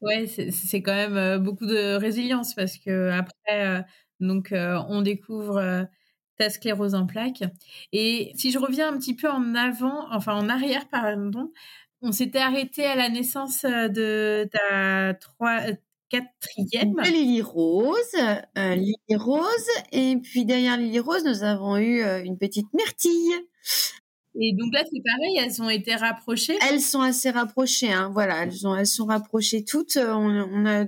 [0.00, 3.84] Ouais c'est quand même beaucoup de résilience parce que après
[4.20, 5.88] donc on découvre
[6.36, 7.42] ta sclérose en plaques.
[7.92, 11.50] Et si je reviens un petit peu en avant, enfin en arrière, pardon,
[12.02, 15.14] on s'était arrêté à la naissance euh, de ta,
[16.08, 16.94] quatrième.
[17.04, 18.14] Lily Rose,
[18.56, 23.34] Lily Rose, et puis derrière Lily Rose, nous avons eu une petite Myrtille.
[24.40, 26.56] Et donc là, c'est pareil, elles ont été rapprochées.
[26.70, 28.10] Elles sont assez rapprochées, hein.
[28.12, 29.98] Voilà, elles sont, elles sont rapprochées toutes.
[29.98, 30.86] On, a,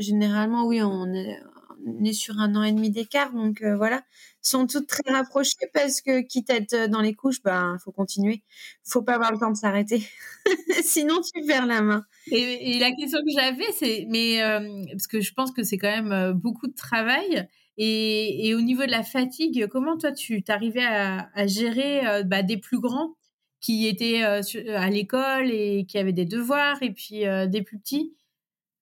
[0.00, 1.38] généralement, oui, on est,
[1.86, 4.02] on est sur un an et demi d'écart, donc voilà
[4.48, 8.42] sont toutes très rapprochées parce que quitte à être dans les couches, ben faut continuer.
[8.84, 10.02] Faut pas avoir le temps de s'arrêter,
[10.82, 12.04] sinon tu perds la main.
[12.30, 15.90] Et, la question que j'avais, c'est mais euh, parce que je pense que c'est quand
[15.90, 17.48] même euh, beaucoup de travail.
[17.76, 22.56] Et, au niveau de la fatigue, comment toi tu t'arrivais à, gérer euh, bah, des
[22.56, 23.14] plus grands
[23.60, 28.14] qui étaient à l'école et qui avaient des devoirs et puis des plus petits?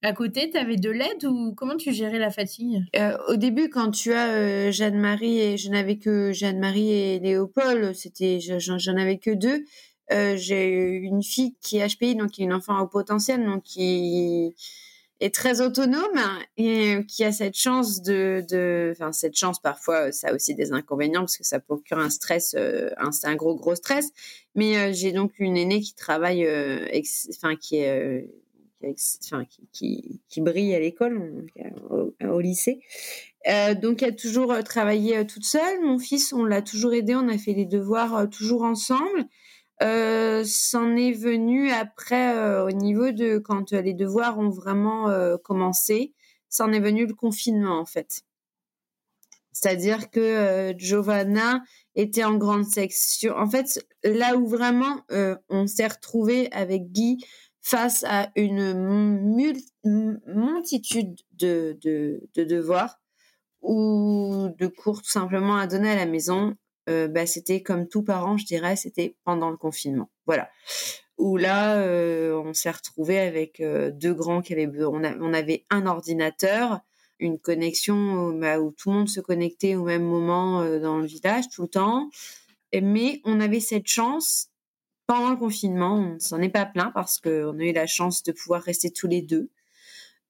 [0.02, 2.82] À côté, tu avais de l'aide ou comment tu gérais la fatigue?
[2.96, 7.94] Euh, Au début, quand tu as euh, Jeanne-Marie et je n'avais que Jeanne-Marie et Léopold,
[7.94, 9.64] c'était j'en avais que deux.
[10.12, 13.62] Euh, j'ai une fille qui est HPI, donc qui est une enfant au potentiel, donc
[13.64, 14.54] qui
[15.18, 16.20] est très autonome
[16.58, 21.22] et qui a cette chance de, enfin cette chance parfois ça a aussi des inconvénients
[21.22, 22.54] parce que ça procure un stress,
[22.98, 24.10] un, c'est un gros gros stress.
[24.54, 26.46] Mais j'ai donc une aînée qui travaille,
[27.30, 28.28] enfin qui est
[29.72, 31.46] qui, brille à l'école,
[31.90, 32.80] au, lycée.
[33.48, 35.80] Euh, donc, elle a toujours euh, travaillé euh, toute seule.
[35.82, 37.14] Mon fils, on l'a toujours aidé.
[37.14, 39.26] On a fait les devoirs toujours ensemble.
[39.82, 45.10] Euh, c'en est venu après au niveau de quand les devoirs ont vraiment
[45.44, 46.14] commencé.
[46.48, 48.22] C'en est venu le confinement en fait.
[49.52, 51.62] C'est-à-dire que Giovanna
[51.94, 53.36] était en grande section.
[53.36, 55.02] En fait, là où vraiment
[55.50, 57.18] on s'est retrouvé avec Guy
[57.66, 58.74] face à une
[59.82, 61.76] multitude de,
[62.36, 63.00] devoirs
[63.60, 66.54] ou de cours tout simplement à donner à la maison,
[66.88, 70.08] euh, bah, c'était comme tout parent, je dirais, c'était pendant le confinement.
[70.26, 70.48] Voilà.
[71.18, 75.64] Où là, euh, on s'est retrouvé avec euh, deux grands qui avaient, on, on, avait
[75.68, 76.78] un ordinateur,
[77.18, 81.48] une connexion bah, où tout le monde se connectait au même moment dans le village
[81.48, 82.10] tout le temps.
[82.72, 84.50] Mais on avait cette chance
[85.06, 88.32] pendant le confinement, on s'en est pas plein parce qu'on a eu la chance de
[88.32, 89.50] pouvoir rester tous les deux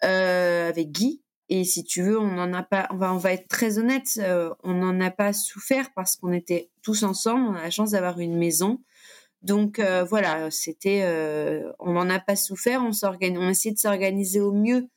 [0.05, 1.23] euh, avec Guy.
[1.49, 2.89] Et si tu veux, on n'en a pas.
[2.91, 6.33] On va, on va être très honnête, euh, on n'en a pas souffert parce qu'on
[6.33, 7.47] était tous ensemble.
[7.47, 8.83] On a la chance d'avoir une maison.
[9.43, 11.05] Donc euh, voilà, c'était.
[11.79, 12.83] on n'en a pas souffert.
[12.83, 12.91] On.
[13.03, 14.89] On essaie de s'organiser au mieux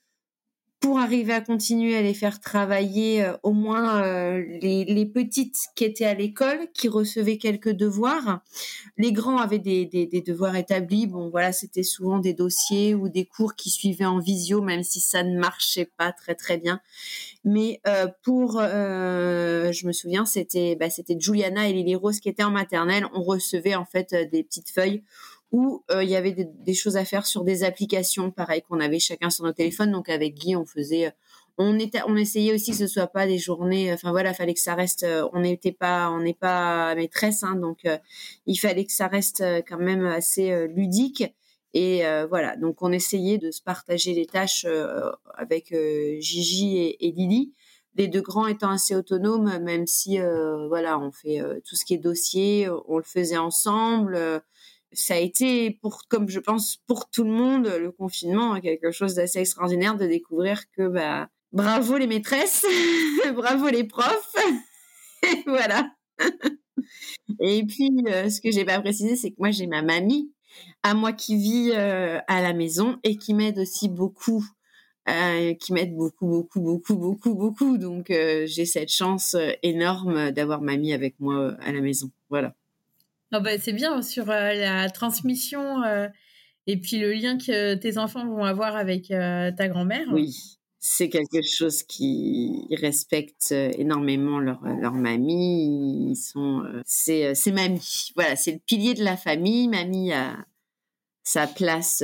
[0.80, 5.58] pour arriver à continuer à les faire travailler euh, au moins euh, les, les, petites
[5.76, 8.42] qui étaient à l'école, qui recevaient quelques devoirs.
[8.98, 11.06] Les grands avaient des, des, des devoirs établis.
[11.06, 15.02] Bon, voilà, c'était souvent des dossiers ou des cours qui suivaient en visio, même si
[15.02, 16.80] ça ne marchait pas très très bien.
[17.44, 22.44] Mais euh, pour, je me souviens, c'était bah, c'était Juliana et Lily Rose qui étaient
[22.44, 23.06] en maternelle.
[23.14, 25.04] On recevait en fait des petites feuilles
[25.52, 29.00] où euh, il y avait des, choses à faire sur des applications, pareil qu'on avait
[29.00, 29.92] chacun sur nos téléphones.
[29.92, 31.12] Donc avec Guy, on faisait, euh,
[31.58, 33.92] on était, on essayait aussi que ce soit pas des journées.
[33.92, 35.04] Enfin voilà, fallait que ça reste.
[35.04, 37.88] Euh, on n'était pas, on n'est pas maîtresse, hein, donc
[38.46, 41.24] il fallait que ça reste quand même assez ludique.
[41.74, 44.66] Et voilà, donc on essayait de se partager les tâches
[45.36, 45.68] avec
[46.20, 47.54] Gigi et, et, Lily.
[47.96, 50.18] Les deux grands étant assez autonomes, même si
[50.68, 54.42] voilà, on fait tout ce qui est dossier, on le faisait ensemble
[54.92, 59.16] ça a été pour comme je pense pour tout le monde le confinement quelque chose
[59.16, 62.66] d'assez extraordinaire de découvrir que bah bravo les maîtresses
[63.36, 64.36] bravo les profs
[65.48, 65.92] voilà.
[67.40, 70.32] Et puis euh, ce que j'ai pas précisé c'est que moi j'ai ma mamie
[70.84, 74.44] à moi qui vit euh, à la maison et qui m'aide aussi beaucoup
[75.08, 77.78] euh, qui m'aide beaucoup beaucoup beaucoup beaucoup beaucoup.
[77.78, 82.12] Donc j'ai cette chance énorme d'avoir mamie avec moi à la maison.
[82.30, 82.56] Voilà
[83.32, 86.08] ah bah, c'est bien sur euh, la transmission euh,
[86.68, 90.08] et puis le lien que tes enfants vont avoir avec euh, ta grand-mère.
[90.12, 90.36] Oui,
[90.80, 96.12] c'est quelque chose qui respecte énormément leur, leur mamie.
[96.12, 98.12] Ils sont, c'est, c'est mamie.
[98.16, 99.68] Voilà, c'est le pilier de la famille.
[99.68, 100.38] Mamie a
[101.30, 102.04] sa place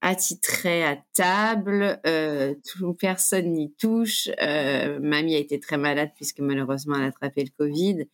[0.00, 2.00] attitrée à table.
[2.64, 4.28] tout, personne n'y touche.
[4.40, 8.06] mamie a été très malade puisque malheureusement elle a attrapé le Covid.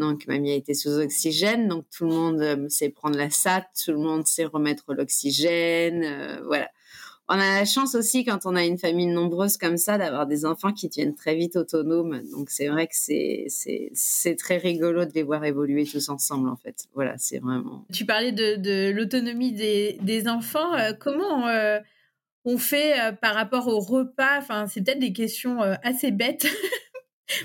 [0.00, 3.66] Donc, mamie a été sous oxygène, donc tout le monde euh, sait prendre la SAT,
[3.84, 6.70] tout le monde sait remettre l'oxygène, euh, voilà.
[7.30, 10.44] On a la chance aussi, quand on a une famille nombreuse comme ça, d'avoir des
[10.44, 12.20] enfants qui deviennent très vite autonomes.
[12.32, 16.56] Donc, c'est vrai que c'est, c'est, très rigolo de les voir évoluer tous ensemble, en
[16.56, 16.86] fait.
[16.94, 17.86] Voilà, c'est vraiment.
[17.92, 20.74] Tu parlais de, l'autonomie des, enfants.
[20.74, 21.46] Euh, comment
[22.44, 24.38] on fait par rapport au repas?
[24.38, 26.46] Enfin, c'est peut-être des questions assez bêtes.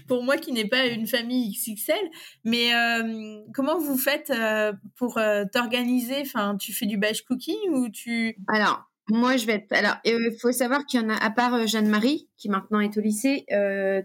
[0.08, 1.96] pour moi qui n'ai pas une famille XXL.
[2.44, 6.22] Mais euh, comment vous faites euh, pour euh, t'organiser?
[6.22, 9.72] Enfin, tu fais du batch cooking ou tu Alors, Moi, je vais être.
[9.72, 13.02] Alors, il faut savoir qu'il y en a, à part Jeanne-Marie, qui maintenant est au
[13.02, 13.46] lycée,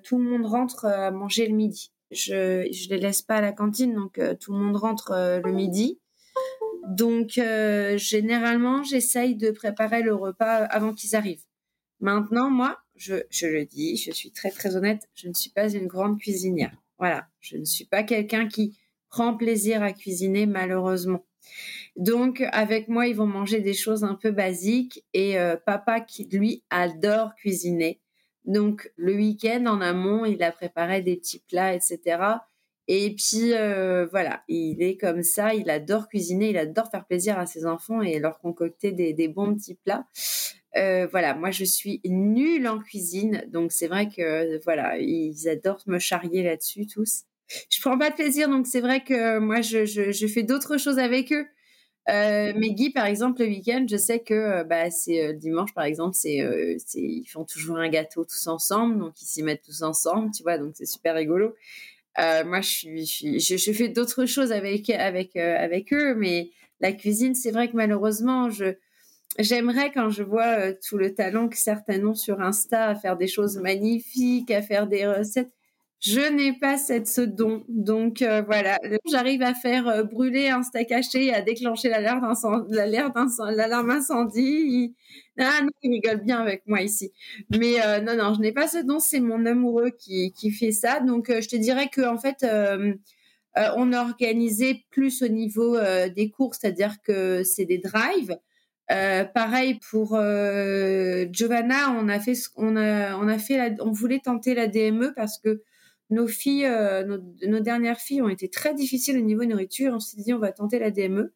[0.05, 1.93] tout le monde rentre à manger le midi.
[2.11, 6.01] Je ne les laisse pas à la cantine, donc tout le monde rentre le midi.
[6.89, 7.41] Donc,
[7.97, 11.45] généralement, j'essaye de préparer le repas avant qu'ils arrivent.
[12.01, 15.71] Maintenant, moi, je, je le dis, je suis très très honnête, je ne suis pas
[15.71, 16.75] une grande cuisinière.
[16.99, 18.79] Voilà, je ne suis pas quelqu'un qui
[19.09, 21.25] prend plaisir à cuisiner, malheureusement.
[21.97, 26.25] Donc, avec moi, ils vont manger des choses un peu basiques et euh, papa qui,
[26.25, 28.01] lui, adore cuisiner.
[28.45, 32.39] Donc, le week-end, en amont, il a préparé des petits plats, etc.
[32.89, 37.39] Et puis, euh, voilà, il est comme ça, il adore cuisiner, il adore faire plaisir
[37.39, 40.07] à ses enfants et leur concocter des, bons petits plats.
[40.77, 45.83] Euh, voilà, moi je suis nulle en cuisine, donc c'est vrai que voilà, ils adorent
[45.87, 47.25] me charrier là-dessus tous.
[47.71, 51.33] Je prends pas de plaisir, donc c'est vrai que moi je, fais d'autres choses avec
[51.33, 51.47] eux.
[52.09, 55.73] Euh, mais Guy, par exemple, le week-end, je sais que euh, bah, c'est euh, dimanche,
[55.75, 59.63] par exemple, c'est, euh, ils font toujours un gâteau tous ensemble, donc ils s'y mettent
[59.63, 61.55] tous ensemble, tu vois, donc c'est super rigolo.
[62.17, 64.91] moi, je, fais d'autres choses avec
[65.93, 68.49] eux, mais la cuisine, c'est vrai que malheureusement,
[69.39, 73.17] J'aimerais quand je vois euh, tout le talent que certains ont sur Insta à faire
[73.17, 75.53] des choses magnifiques, à faire des recettes.
[76.01, 77.65] Je n'ai pas cette, ce don.
[77.69, 78.79] Donc euh, voilà,
[79.11, 82.25] j'arrive à faire euh, brûler un steak haché, à déclencher l'alarme
[83.91, 84.95] incendie.
[85.39, 87.13] Ah non, il rigole bien avec moi ici.
[87.51, 88.99] Mais non, non, je n'ai pas ce don.
[88.99, 91.01] C'est mon amoureux qui, qui fait ça.
[91.01, 92.47] Donc je te dirais que en fait,
[93.57, 95.79] on a organisé plus au niveau
[96.15, 98.39] des cours, c'est-à-dire que c'est des drives.
[98.91, 104.19] Euh, pareil pour euh, Giovanna, on a fait, on a, on a fait, on voulait
[104.19, 105.63] tenter la DME parce que
[106.11, 109.95] nos filles, euh, nos, dernières filles ont été très difficiles au niveau nourriture.
[109.95, 111.33] On s'est dit on va tenter la DME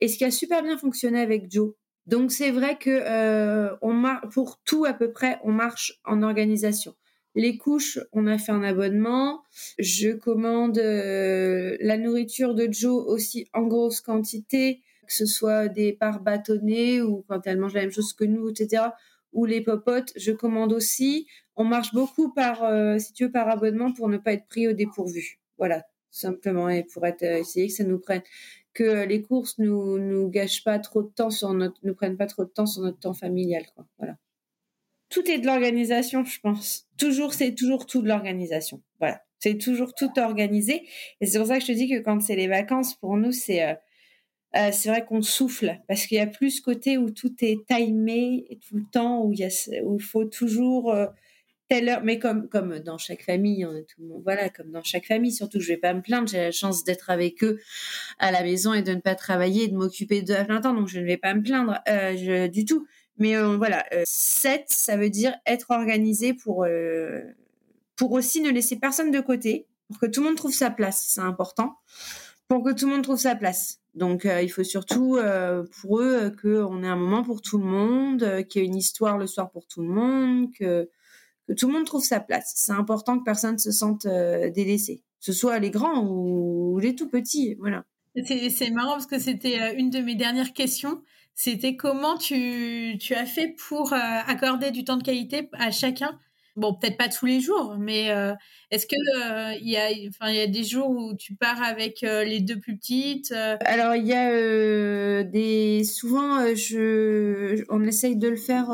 [0.00, 1.74] et ce qui a super bien fonctionné avec Joe.
[2.06, 6.94] Donc c'est vrai que on pour tout à peu près, on marche en organisation.
[7.34, 9.42] Les couches, on a fait un abonnement.
[9.78, 16.20] Je commande la nourriture de Joe aussi en grosse quantité que ce soit des parts
[16.20, 18.84] bâtonnées ou quand elle mange la même chose que nous, etc.
[19.32, 21.26] Ou les popotes, je commande aussi.
[21.56, 24.68] On marche beaucoup par, euh, si tu veux, par abonnement pour ne pas être pris
[24.68, 25.40] au dépourvu.
[25.58, 28.22] Voilà, simplement et pour euh, essayer que ça nous prenne,
[28.74, 32.26] que les courses nous nous gâchent pas trop de temps sur notre, nous prennent pas
[32.26, 33.86] trop de temps sur notre temps familial, quoi.
[33.98, 34.16] Voilà.
[35.08, 36.86] Tout est de l'organisation, je pense.
[36.96, 38.82] Toujours, c'est toujours tout de l'organisation.
[38.98, 39.22] Voilà.
[39.38, 40.88] C'est toujours tout organisé.
[41.20, 43.32] Et c'est pour ça que je te dis que quand c'est les vacances, pour nous,
[43.32, 43.74] c'est, euh,
[44.54, 47.66] euh, c'est vrai qu'on souffle parce qu'il y a plus ce côté où tout est
[47.66, 51.06] timé tout le temps, où il, y a, où faut toujours euh,
[51.68, 54.70] telle heure, mais comme, comme dans chaque famille, on est tout le monde, voilà, comme
[54.70, 57.60] dans chaque famille, surtout je vais pas me plaindre, j'ai la chance d'être avec eux
[58.18, 60.74] à la maison et de ne pas travailler et de m'occuper de à plein temps,
[60.74, 62.86] donc je ne vais pas me plaindre euh, du tout.
[63.18, 66.66] Mais voilà, 7, ça veut dire être organisé pour,
[67.94, 71.04] pour aussi ne laisser personne de côté, pour que tout le monde trouve sa place,
[71.06, 71.76] c'est important,
[72.48, 73.81] pour que tout le monde trouve sa place.
[73.94, 77.58] Donc, euh, il faut surtout euh, pour eux euh, qu'on ait un moment pour tout
[77.58, 80.88] le monde, qu'il y ait une histoire le soir pour tout le monde, que,
[81.46, 82.52] que tout le monde trouve sa place.
[82.56, 87.08] C'est important que personne se sente délaissé, que ce soit les grands ou, les tout
[87.08, 87.54] petits.
[87.58, 87.84] Voilà.
[88.24, 91.02] C'est marrant parce que c'était une de mes dernières questions.
[91.34, 96.18] C'était comment tu, tu as fait pour accorder du temps de qualité à chacun
[96.54, 98.34] Bon, peut-être pas tous les jours, mais euh,
[98.70, 101.62] est-ce que euh, il y a, enfin, il y a des jours où tu pars
[101.62, 108.16] avec euh, les deux plus petites Alors il y a des, souvent, je, on essaye
[108.16, 108.68] de le faire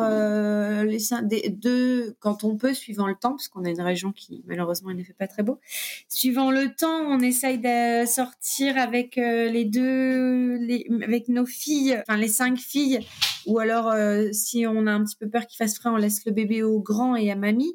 [0.91, 4.93] les deux quand on peut, suivant le temps, parce qu'on a une région qui malheureusement
[4.93, 5.61] ne fait pas très beau.
[6.09, 10.59] Suivant le temps, on essaye de sortir avec les deux,
[11.01, 13.07] avec nos filles, enfin les cinq filles,
[13.49, 13.93] ou alors
[14.33, 16.81] si on a un petit peu peur qu'il fasse frais, on laisse le bébé au
[16.81, 17.75] grand et à mamie.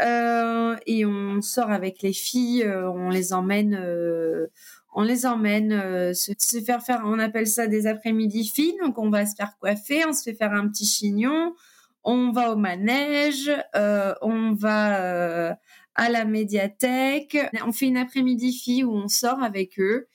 [0.00, 4.48] Euh, et on sort avec les filles, euh, on les emmène, euh,
[4.92, 6.32] on les emmène se,
[6.64, 8.76] faire faire, on appelle ça des après-midi filles.
[8.82, 11.54] Donc on va se faire coiffer, on se fait faire un petit chignon,
[12.02, 15.56] on va au manège, on va
[15.96, 20.08] à la médiathèque, on fait une après-midi fille où on sort avec eux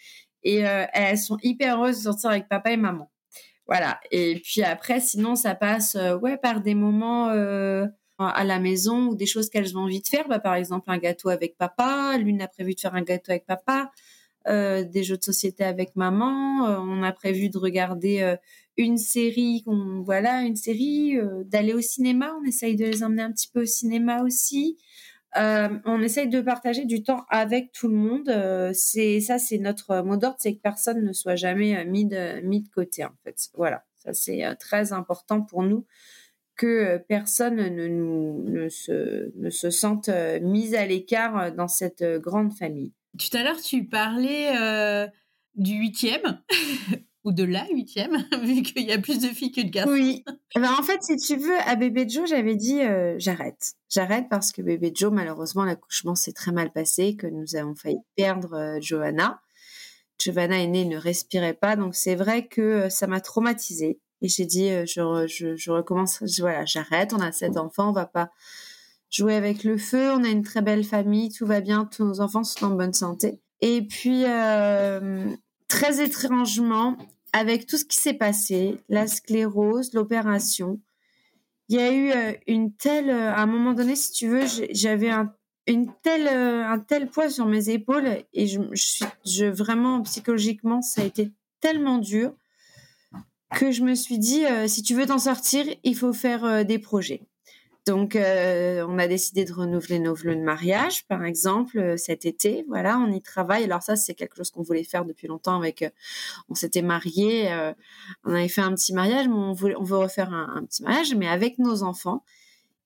[0.43, 3.09] et elles sont hyper heureuses de sortir avec papa et maman.
[3.69, 3.99] Voilà.
[4.11, 7.29] Et puis après, sinon, ça passe ouais par des moments
[8.17, 10.27] à la maison ou des choses qu'elles ont envie de faire.
[10.27, 12.17] Bah, par exemple, un gâteau avec papa.
[12.17, 13.91] L'une a prévu de faire un gâteau avec papa.
[14.47, 16.67] Euh, des jeux de société avec maman.
[16.67, 18.35] Euh, on a prévu de regarder euh,
[18.77, 19.63] une série,
[20.03, 22.33] voilà, une série, d'aller au cinéma.
[22.41, 24.77] On essaye de les emmener un petit peu au cinéma aussi.
[25.35, 28.73] On essaye de partager du temps avec tout le monde.
[28.73, 32.61] c'est ça, c'est notre mot d'ordre, c'est que personne ne soit jamais mis de mis
[32.61, 33.37] de côté en fait.
[33.55, 35.85] Voilà, Ça, c'est très important pour nous
[36.55, 40.09] que personne ne, ne, se, ne se sente
[40.41, 42.93] mise à l'écart dans cette grande famille.
[43.17, 45.07] Tout à l'heure, tu parlais
[45.55, 46.41] du huitième.
[47.23, 49.91] ou de la huitième, vu qu'il y a plus de filles que de garçons.
[49.91, 50.23] Oui.
[50.55, 53.73] Eh ben, en fait, si tu veux, à bébé Joe, j'avais dit euh, j'arrête.
[53.87, 57.99] J'arrête parce que bébé Joe, malheureusement, l'accouchement s'est très mal passé, que nous avons failli
[58.15, 59.41] perdre euh, Johanna.
[60.17, 63.99] Giovanna est née, ne respirait pas, donc c'est vrai que euh, ça m'a traumatisée.
[64.23, 68.07] Et j'ai dit, je, je, je, recommence, voilà, j'arrête, on a sept enfants, on va
[68.07, 68.31] pas
[69.11, 72.21] jouer avec le feu, on a une très belle famille, tout va bien, tous nos
[72.21, 73.39] enfants sont en bonne santé.
[73.61, 74.25] Et puis,
[75.69, 76.97] très étrangement,
[77.31, 80.81] avec tout ce qui s'est passé, la sclérose, l'opération,
[81.69, 84.41] il y a eu euh, une telle, euh, à un moment donné, si tu veux,
[84.71, 85.31] j'avais un,
[85.67, 90.01] une telle, euh, un tel poids sur mes épaules et je, je suis, je vraiment
[90.01, 92.33] psychologiquement, ça a été tellement dur
[93.55, 97.23] que je me suis dit, si tu veux t'en sortir, il faut faire des projets.
[97.89, 102.23] Donc, euh, on a décidé de renouveler nos vœux de mariage, par exemple, euh, cet
[102.23, 102.63] été.
[102.67, 103.63] Voilà, on y travaille.
[103.63, 105.57] Alors ça, c'est quelque chose qu'on voulait faire depuis longtemps.
[105.57, 105.89] Avec, euh,
[106.49, 107.49] on s'était mariés,
[108.25, 111.27] on avait fait un petit mariage, mais on, on veut refaire un, petit mariage, mais
[111.27, 112.23] avec nos enfants.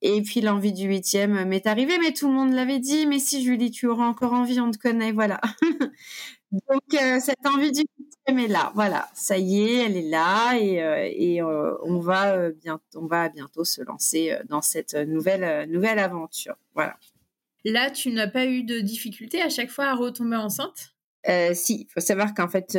[0.01, 3.05] Et puis l'envie du huitième m'est arrivée, mais tout le monde l'avait dit.
[3.05, 5.41] Mais si Julie, tu auras encore envie, on te connaît, voilà.
[6.53, 7.83] Donc cette envie du
[8.31, 12.35] mais là, voilà, ça y est, elle est là et, euh, et euh, on va
[12.35, 16.55] euh, bientôt, on va bientôt se lancer dans cette nouvelle nouvelle aventure.
[16.73, 16.95] Voilà.
[17.65, 20.93] Là, tu n'as pas eu de difficulté à chaque fois à retomber enceinte?
[21.53, 22.77] Si, il faut savoir qu'en fait,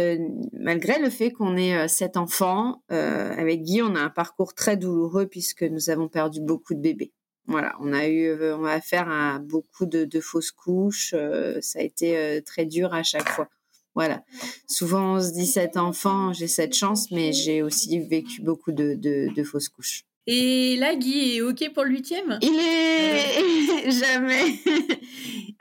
[0.53, 5.27] malgré le fait qu'on ait sept enfants, avec Guy, on a un parcours très douloureux
[5.27, 7.13] puisque nous avons perdu beaucoup de bébés.
[7.47, 11.15] Voilà, on a eu, on a affaire à beaucoup de, de fausses couches.
[11.61, 13.49] ça a été très dur à chaque fois.
[13.95, 14.25] Voilà.
[14.67, 18.95] Souvent, on se dit sept enfants, j'ai cette chance, mais j'ai aussi vécu beaucoup de,
[18.95, 20.05] de, fausses couches.
[20.27, 22.39] Et là, Guy est OK pour le huitième?
[22.43, 24.55] Il est jamais.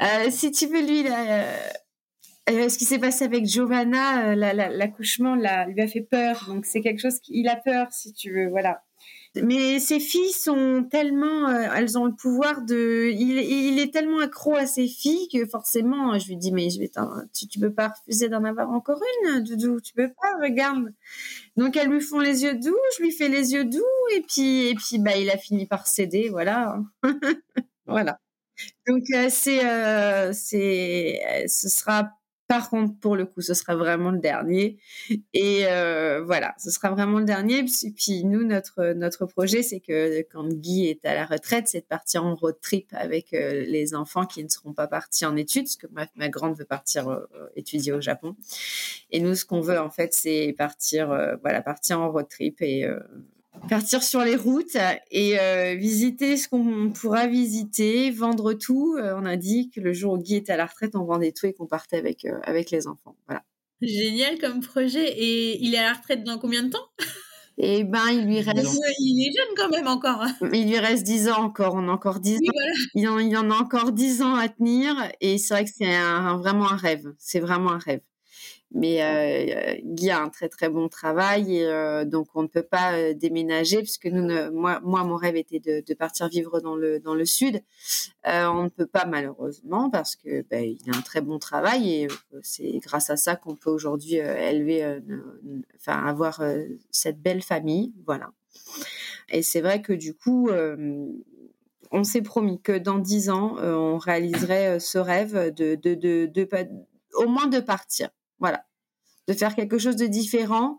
[0.01, 1.45] Euh, si tu veux, lui, là,
[2.49, 6.45] euh, ce qui s'est passé avec Giovanna, euh, l'accouchement lui a fait peur.
[6.47, 8.49] Donc, c'est quelque chose qu'il a peur, si tu veux.
[8.49, 8.83] Voilà.
[9.41, 14.55] Mais ses filles sont tellement, euh, elles ont le pouvoir de, il, est tellement accro
[14.55, 16.91] à ses filles que forcément, je lui dis mais je vais
[17.33, 20.93] tu, tu peux pas refuser d'en avoir encore une, Doudou, tu peux pas, regarde.
[21.57, 23.81] Donc elles lui font les yeux doux, je lui fais les yeux doux
[24.15, 26.77] et puis et puis bah il a fini par céder, voilà,
[27.87, 28.19] voilà.
[28.87, 32.11] Donc euh, c'est euh, c'est ce sera
[32.53, 34.77] par contre, pour le coup, ce sera vraiment le dernier.
[35.33, 37.65] Et euh, voilà, ce sera vraiment le dernier.
[37.95, 41.85] Puis nous, notre notre projet, c'est que quand Guy est à la retraite, c'est de
[41.85, 45.63] partir en road trip avec euh, les enfants qui ne seront pas partis en études,
[45.63, 47.25] parce que ma, grande veut partir euh,
[47.55, 48.35] étudier au Japon.
[49.09, 51.07] Et nous, ce qu'on veut en fait, c'est partir,
[51.41, 52.87] voilà, partir en road trip et
[53.69, 54.77] partir sur les routes
[55.11, 58.95] et euh, visiter ce qu'on pourra visiter, vendre tout.
[58.97, 61.31] Euh, on a dit que le jour où Guy était à la retraite, on vendait
[61.31, 63.15] tout et qu'on partait avec, euh, avec les enfants.
[63.27, 63.43] Voilà.
[63.81, 65.07] Génial comme projet.
[65.17, 66.87] Et il est à la retraite dans combien de temps?
[67.59, 68.79] Eh ben, il lui reste.
[68.99, 70.25] Il est jeune quand même encore.
[70.53, 71.75] Il lui reste 10 ans encore.
[71.75, 72.39] On a encore 10 ans.
[72.95, 74.95] il, en, il en a encore 10 ans à tenir.
[75.21, 75.85] Et c'est vrai que c'est
[76.37, 77.13] vraiment un rêve.
[77.19, 78.01] C'est vraiment un rêve.
[78.75, 82.63] Mais euh, Guy a un très très bon travail et euh, donc on ne peut
[82.63, 86.75] pas euh, déménager puisque nous, moi, moi mon rêve était de, de, partir vivre dans
[86.75, 87.61] le dans le sud.
[88.25, 92.07] On ne peut pas malheureusement parce que ben, il a un très bon travail et
[92.41, 94.99] c'est grâce à ça qu'on peut aujourd'hui élever,
[95.75, 96.41] enfin avoir
[96.89, 98.31] cette belle famille, voilà.
[99.29, 100.49] Et c'est vrai que du coup
[101.91, 106.47] on s'est promis que dans dix ans, on réaliserait ce rêve de, de, de, de,
[107.13, 108.09] au moins de partir.
[108.43, 108.65] Voilà.
[109.29, 110.77] De faire quelque chose de différent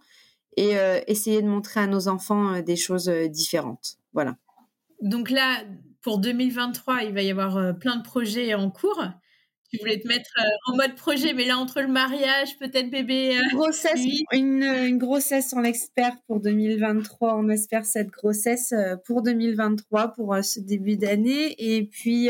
[0.59, 3.97] et euh, essayer de montrer à nos enfants euh, des choses euh, différentes.
[4.13, 4.37] Voilà.
[5.01, 5.63] Donc là,
[6.03, 9.03] pour 2023, il va y avoir plein de projets en cours.
[9.71, 10.31] Tu voulais te mettre
[10.67, 13.37] en mode projet, mais là, entre le mariage, peut-être bébé.
[13.53, 17.35] grossesse, une, une, grossesse, on l'espère pour 2023.
[17.37, 18.75] On espère cette grossesse
[19.07, 21.55] pour 2023, pour ce début d'année.
[21.59, 22.29] Et puis,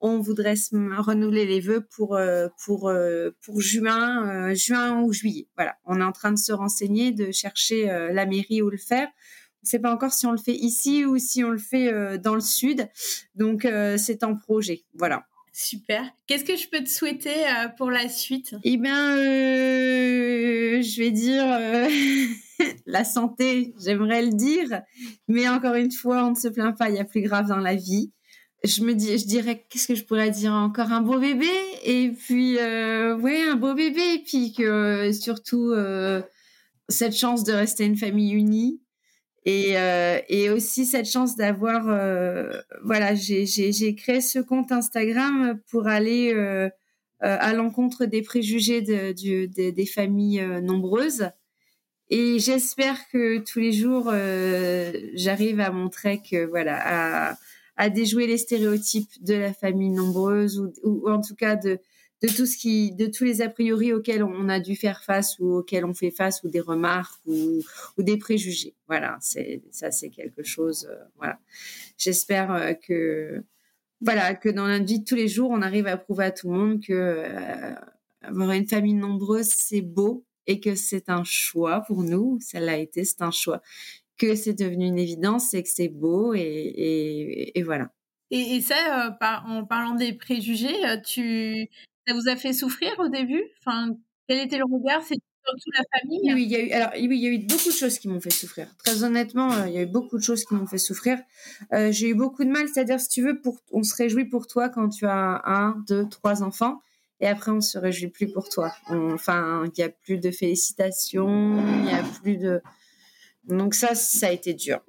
[0.00, 5.48] on voudrait renouveler les vœux pour euh, pour euh, pour juin euh, juin ou juillet.
[5.56, 9.08] Voilà, on est en train de se renseigner, de chercher la mairie où le faire.
[9.08, 12.18] On ne sait pas encore si on le fait ici ou si on le fait
[12.18, 12.88] dans le sud.
[13.34, 14.84] Donc c'est en projet.
[14.94, 15.26] Voilà.
[15.52, 16.04] Super.
[16.28, 17.34] Qu'est-ce que je peux te souhaiter
[17.76, 18.54] pour la suite?
[18.62, 21.44] Eh bien, je vais dire
[22.86, 24.82] la santé, j'aimerais le dire,
[25.26, 27.58] mais encore une fois, on ne se plaint pas, il y a plus grave dans
[27.58, 28.12] la vie
[28.64, 30.52] je me dis, je dirais, qu'est-ce que je pourrais dire?
[30.52, 31.50] Encore un beau bébé?
[31.84, 34.00] Et puis euh, ouais un beau bébé.
[34.14, 36.22] Et puis que surtout euh,
[36.88, 38.80] cette chance de rester une famille unie.
[39.44, 39.76] Et,
[40.28, 41.84] et aussi cette chance d'avoir
[42.84, 46.34] voilà j'ai créé ce compte Instagram pour aller
[47.20, 51.30] à l'encontre des préjugés de, des familles nombreuses.
[52.10, 57.36] Et j'espère que tous les jours, euh, j'arrive à montrer que voilà, à,
[57.78, 61.78] à, déjouer les stéréotypes de la famille nombreuse ou, en tout cas de
[62.22, 65.38] de tout ce qui, de tous les a priori auxquels on a dû faire face
[65.38, 67.62] ou auxquels on fait face ou des remarques ou,
[67.96, 68.74] ou des préjugés.
[68.88, 70.88] Voilà, c'est ça, c'est quelque chose.
[70.90, 71.38] Euh, voilà,
[71.96, 73.42] j'espère euh, que
[74.00, 76.50] voilà que dans la vie de tous les jours, on arrive à prouver à tout
[76.50, 77.74] le monde que euh,
[78.22, 82.78] avoir une famille nombreuse, c'est beau et que c'est un choix pour nous, ça l'a
[82.78, 83.60] été, c'est un choix,
[84.18, 87.90] que c'est devenu une évidence et que c'est beau et, et, voilà.
[88.30, 91.68] Et, ça, euh, en parlant des préjugés, euh, tu,
[92.06, 93.42] ça vous a fait souffrir au début?
[93.60, 93.96] Enfin,
[94.28, 95.02] quel était le regard?
[95.02, 95.16] C'est
[95.46, 96.34] surtout la famille?
[96.34, 98.08] Oui, il y a eu, alors, oui, il y a eu beaucoup de choses qui
[98.08, 98.66] m'ont fait souffrir.
[98.84, 101.18] Très honnêtement, euh, il y a eu beaucoup de choses qui m'ont fait souffrir.
[101.72, 104.68] j'ai eu beaucoup de mal, c'est-à-dire, si tu veux, pour, on se réjouit pour toi
[104.68, 106.82] quand tu as un, deux, trois enfants
[107.20, 108.72] et après on se réjouit plus pour toi.
[108.90, 112.60] enfin, il n'y a plus de félicitations, il n'y a plus de.
[113.48, 114.80] Donc ça, ça a été dur.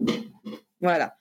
[0.81, 1.15] Voilà.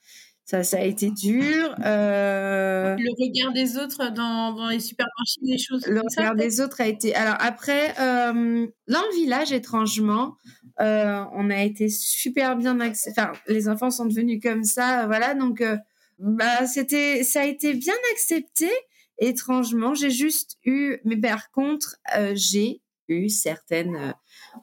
[0.45, 1.75] Ça, ça a été dur.
[1.85, 2.97] Euh...
[2.99, 6.87] Le regard des autres dans, dans les supermarchés, des choses Le regard des autres a
[6.87, 7.15] été.
[7.15, 10.37] Alors après, euh, dans le village, étrangement,
[10.81, 13.21] euh, on a été super bien acceptés.
[13.21, 15.35] Enfin, les enfants sont devenus comme ça, voilà.
[15.35, 15.77] Donc, euh,
[16.19, 18.71] bah, c'était, ça a été bien accepté
[19.19, 21.97] étrangement, j'ai juste eu, mais par contre,
[22.33, 22.81] j'ai
[23.15, 24.13] eu certaines euh,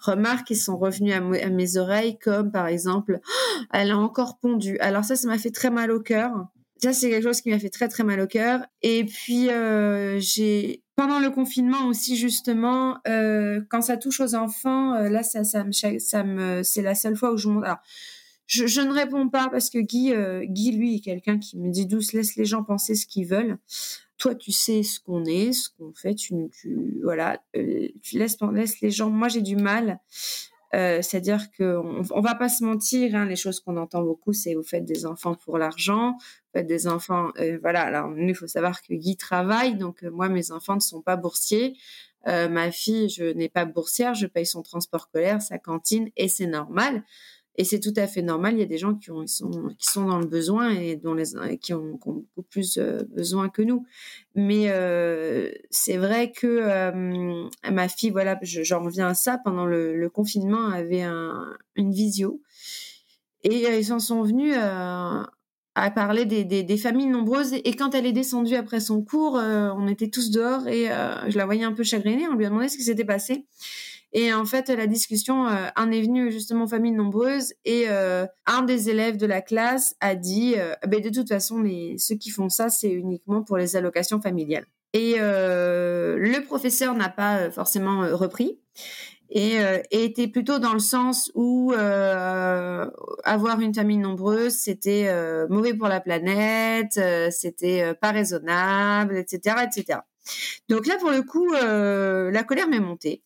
[0.02, 4.78] remarques qui sont revenues à, mes oreilles, comme par exemple, «Oh, elle a encore pondu.
[4.80, 6.32] Alors ça, ça m'a fait très mal au cœur.
[6.82, 8.62] Ça, c'est quelque chose qui m'a fait très très mal au cœur.
[8.82, 15.24] Et puis euh, j'ai pendant le confinement aussi justement, quand ça touche aux enfants, là
[15.24, 17.66] ça me ça me c'est la seule fois où je monte.
[17.66, 17.80] Alors,
[18.48, 20.14] je, je, ne réponds pas parce que Guy,
[20.48, 23.58] Guy lui est quelqu'un qui me dit douce, laisse les gens penser ce qu'ils veulent
[24.18, 28.38] toi tu sais ce qu'on est, ce qu'on fait, tu, tu voilà, euh, tu laisses,
[28.54, 29.10] laisses les gens.
[29.10, 30.00] Moi j'ai du mal,
[30.74, 31.78] euh, c'est-à-dire que
[32.12, 35.06] on, va pas se mentir, hein, les choses qu'on entend beaucoup, c'est vous faites des
[35.06, 37.82] enfants pour l'argent, vous faites des enfants, euh, voilà.
[37.82, 41.76] Alors il faut savoir que Guy travaille, donc moi mes enfants ne sont pas boursiers.
[42.26, 46.48] ma fille, je n'ai pas boursière, je paye son transport scolaire, sa cantine, et c'est
[46.48, 47.04] normal.
[47.58, 48.56] Et c'est tout à fait normal.
[48.56, 51.00] Il y a des gens qui, ont, sont, dans le besoin et
[51.58, 53.86] qui, ont, beaucoup plus euh, besoin que nous.
[54.36, 60.10] Mais euh, c'est vrai que euh, ma fille, voilà, j'en reviens à ça, pendant le,
[60.10, 62.42] confinement, avait un, une visio.
[63.44, 65.30] Et ils en sont venus à,
[65.92, 67.54] parler des, familles nombreuses.
[67.54, 71.46] Et quand elle est descendue après son cours, on était tous dehors et je la
[71.46, 72.28] voyais un peu chagrinée.
[72.28, 73.46] On lui a demandé ce qui s'était passé.
[74.14, 78.62] Et en fait, la discussion euh, en est venue justement famille nombreuse et euh, un
[78.62, 82.30] des élèves de la classe a dit euh, ben, de toute façon, les, ceux qui
[82.30, 84.66] font ça, c'est uniquement pour les allocations familiales.
[84.94, 88.62] Et le professeur n'a pas forcément repris
[89.30, 89.58] et,
[89.92, 95.14] était plutôt dans le sens où avoir une famille nombreuse, c'était
[95.50, 96.98] mauvais pour la planète,
[97.30, 100.00] c'était pas raisonnable, etc., etc.
[100.70, 103.22] Donc là, pour le coup, la colère m'est montée.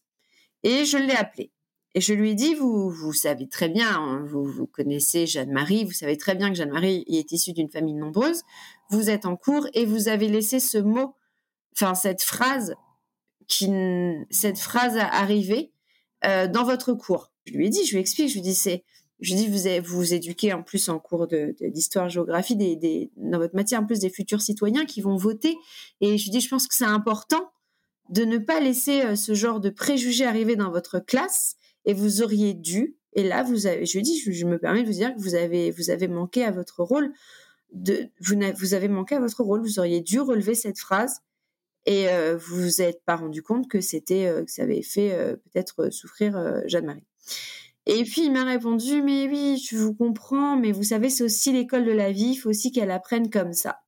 [0.63, 1.51] Et je l'ai appelé.
[1.95, 5.85] Et je lui ai dit, vous, vous savez très bien, hein, vous, vous connaissez Jeanne-Marie,
[5.85, 8.43] vous savez très bien que Jeanne-Marie est issue d'une famille nombreuse.
[8.91, 11.15] Vous êtes en cours et vous avez laissé ce mot,
[11.73, 12.75] enfin cette phrase,
[13.47, 13.71] qui,
[14.29, 15.71] cette phrase arriver
[16.25, 17.31] euh, dans votre cours.
[17.45, 18.83] Je lui ai dit, je lui explique, je lui dis, c'est,
[19.19, 23.09] je dis, vous vous, vous éduquez en plus en cours de, d'histoire géographie des, des,
[23.17, 25.57] dans votre matière en plus des futurs citoyens qui vont voter.
[26.01, 27.49] Et je lui dis, je pense que c'est important
[28.09, 31.55] de ne pas laisser euh, ce genre de préjugés arriver dans votre classe
[31.85, 34.93] et vous auriez dû et là vous avez je dis je, me permets de vous
[34.93, 37.13] dire que vous avez manqué à votre rôle
[37.71, 41.21] vous, avez manqué à votre rôle vous auriez dû relever cette phrase
[41.85, 45.91] et euh, vous vous pas rendu compte que c'était euh, que ça avait fait peut-être
[45.91, 47.05] souffrir Jeanne-Marie.
[47.85, 51.51] Et puis il m'a répondu mais oui je vous comprends mais vous savez c'est aussi
[51.51, 53.79] l'école de la vie il faut aussi qu'elle apprenne comme ça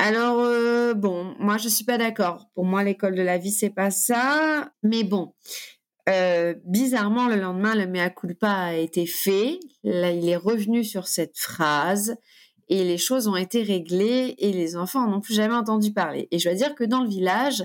[0.00, 2.46] alors euh, bon, moi je suis pas d'accord.
[2.54, 4.70] Pour moi, l'école de la vie c'est pas ça.
[4.84, 5.34] Mais bon,
[6.08, 9.58] euh, bizarrement le lendemain, le mea culpa a été fait.
[9.82, 12.14] Là, il est revenu sur cette phrase
[12.68, 16.28] et les choses ont été réglées et les enfants n'ont plus jamais entendu parler.
[16.30, 17.64] Et je dois dire que dans le village,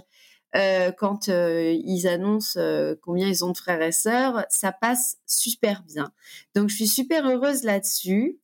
[0.56, 2.60] euh, quand ils annoncent
[3.04, 6.12] combien ils ont de frères et sœurs, ça passe super bien.
[6.56, 8.40] Donc je suis super heureuse là-dessus.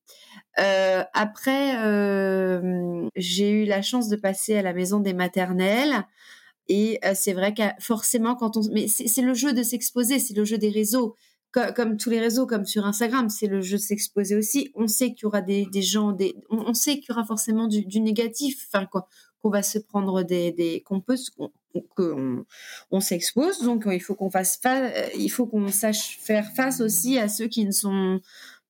[0.59, 6.05] Euh, après, euh, j'ai eu la chance de passer à la maison des maternelles.
[6.67, 8.61] Et euh, c'est vrai que forcément, quand on...
[8.71, 11.15] Mais c'est le jeu de s'exposer, c'est le jeu des réseaux.
[11.75, 14.71] comme tous les réseaux, comme sur Instagram, c'est le jeu de s'exposer aussi.
[14.75, 16.15] On sait qu'il y aura des, gens,
[16.49, 21.01] on, sait qu'il y aura forcément du, négatif, enfin qu'on va se prendre des, qu'on
[21.01, 21.17] peut,
[21.95, 22.45] qu'on
[22.91, 23.63] on, s'expose.
[23.63, 24.59] Donc il faut qu'on fasse,
[25.17, 28.19] il faut qu'on sache faire face aussi à ceux qui ne sont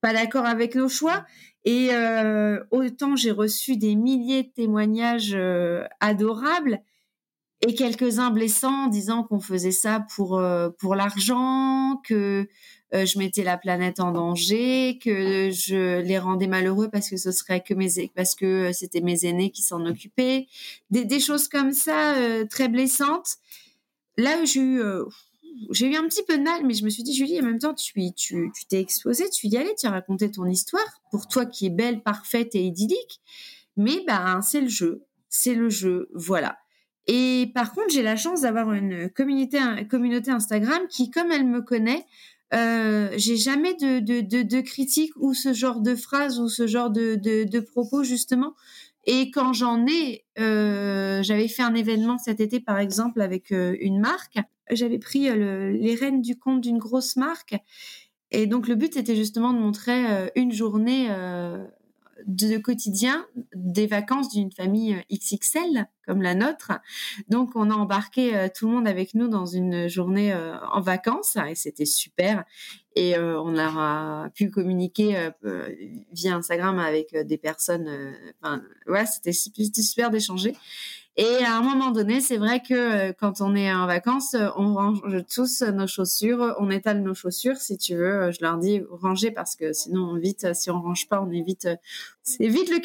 [0.02, 1.26] pas d'accord avec nos choix.
[1.66, 6.82] Et euh, autant j'ai reçu des milliers de témoignages euh, adorables
[7.62, 12.48] et quelques-uns blessants disant qu'on faisait ça pour euh, pour l'argent, que
[12.92, 17.62] je mettais la planète en danger, que je les rendais malheureux parce que ce serait
[17.62, 20.48] que mes parce que c'était mes aînés qui s'en occupaient,
[20.90, 22.16] des, des, choses comme ça
[22.50, 23.36] très blessantes.
[24.18, 24.82] Là, j'ai eu
[25.72, 27.60] j'ai eu un petit peu de mal, mais je me suis dit, Julie, en même
[27.60, 27.94] temps, tu
[28.70, 32.02] t'es exposée, tu y allais, tu as raconté ton histoire, pour toi qui est belle,
[32.02, 33.22] parfaite et idyllique.
[33.78, 36.58] Mais ben, c'est le jeu, c'est le jeu, voilà.
[37.08, 42.06] Et par contre, j'ai la chance d'avoir une communauté, Instagram qui, comme elle me connaît,
[42.54, 48.04] euh, j'ai jamais de, critiques ou ce genre de phrases ou ce genre de propos
[48.04, 48.54] justement.
[49.12, 53.76] Et quand j'en ai, euh, j'avais fait un événement cet été par exemple avec euh,
[53.80, 54.38] une marque
[54.72, 57.56] j'avais pris les rênes du compte d'une grosse marque.
[58.32, 61.10] Et donc, le but, était justement de montrer une journée
[62.28, 66.74] de quotidien des vacances d'une famille XXL comme la nôtre.
[67.30, 70.34] Donc, on a embarqué tout le monde avec nous dans une journée
[70.72, 72.44] en vacances et c'était super.
[72.96, 75.30] Et on a pu communiquer
[76.12, 78.14] via Instagram avec des personnes.
[78.42, 79.32] Enfin, ouais, c'était
[79.82, 80.56] super d'échanger.
[81.18, 82.74] Et à un moment donné, c'est vrai que
[83.10, 85.02] euh, quand on est en vacances, euh, on range
[85.34, 88.06] tous nos chaussures, on étale nos chaussures, si tu veux.
[88.06, 91.68] Euh, je leur dis ranger parce que sinon, vite, si on range pas, on évite.
[92.24, 92.80] C'est vite le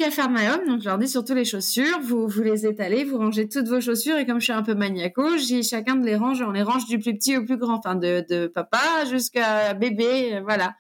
[0.53, 0.67] homme.
[0.67, 3.81] Donc, je leur dis surtout les chaussures, vous, vous les étalez, vous rangez toutes vos
[3.81, 4.17] chaussures.
[4.17, 6.43] Et comme je suis un peu maniaco, j'ai chacun de les range.
[6.43, 10.41] On les range du plus petit au plus grand, enfin, de, de papa jusqu'à bébé,
[10.43, 10.75] voilà.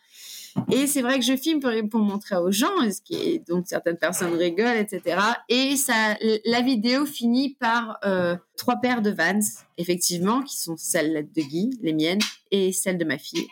[0.70, 3.96] Et c'est vrai que je filme pour, montrer aux gens, ce qui est, donc certaines
[3.96, 5.20] personnes rigolent, etc.
[5.48, 9.40] Et ça, la vidéo finit par euh, trois paires de Vans,
[9.78, 13.48] effectivement, qui sont celles de Guy, les miennes, et celles de ma fille.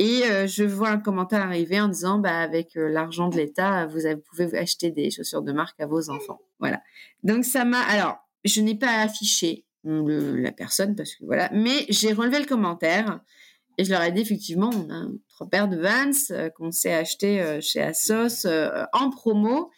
[0.00, 3.86] Et euh, je vois un commentaire arriver en disant, bah, avec euh, l'argent de l'État,
[3.86, 6.40] vous, vous pouvez acheter des chaussures de marque à vos enfants.
[6.58, 6.82] Voilà.
[7.22, 7.80] Donc ça m'a.
[7.82, 13.20] Alors, je n'ai pas affiché la personne parce que voilà, mais j'ai relevé le commentaire
[13.78, 15.06] et je leur ai dit effectivement, on a
[15.46, 19.70] paires de Vans euh, qu'on s'est acheté euh, chez Asos euh, en promo.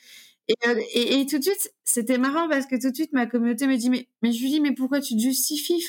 [0.94, 3.88] Et, tout de suite, c'était marrant parce que tout de suite, ma communauté me dit
[3.88, 5.86] Mais, mais Julie, mais pourquoi tu te justifies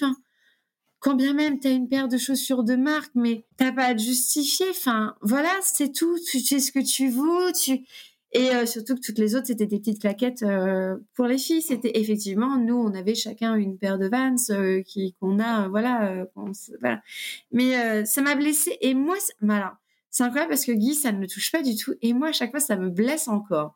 [0.99, 3.95] Quand bien même tu as une paire de chaussures de marque, mais t'as pas à
[3.95, 4.67] te justifier.
[4.69, 6.17] Enfin, voilà, c'est tout.
[6.30, 7.51] Tu sais ce que tu vaux.
[7.51, 7.86] Tu...
[8.34, 11.61] Et euh, surtout que toutes les autres, c'était des petites claquettes euh, pour les filles.
[11.61, 16.25] C'était effectivement, nous, on avait chacun une paire de Vans euh, qui qu'on a, voilà,
[16.81, 17.01] voilà.
[17.51, 18.75] Mais ça m'a blessée.
[18.81, 19.77] Et moi, voilà,
[20.09, 21.93] c'est incroyable parce que Guy, ça ne me touche pas du tout.
[22.01, 23.75] Et moi, à chaque fois, ça me blesse encore.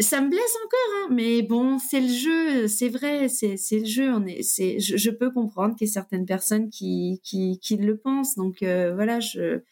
[0.00, 4.12] Ça me blesse encore, hein, mais bon, c'est le jeu, c'est vrai, c'est le jeu.
[4.12, 7.76] On est, c'est, je, je peux comprendre qu'il y ait certaines personnes qui qui, qui
[7.78, 8.36] le pensent.
[8.36, 9.62] Donc voilà, je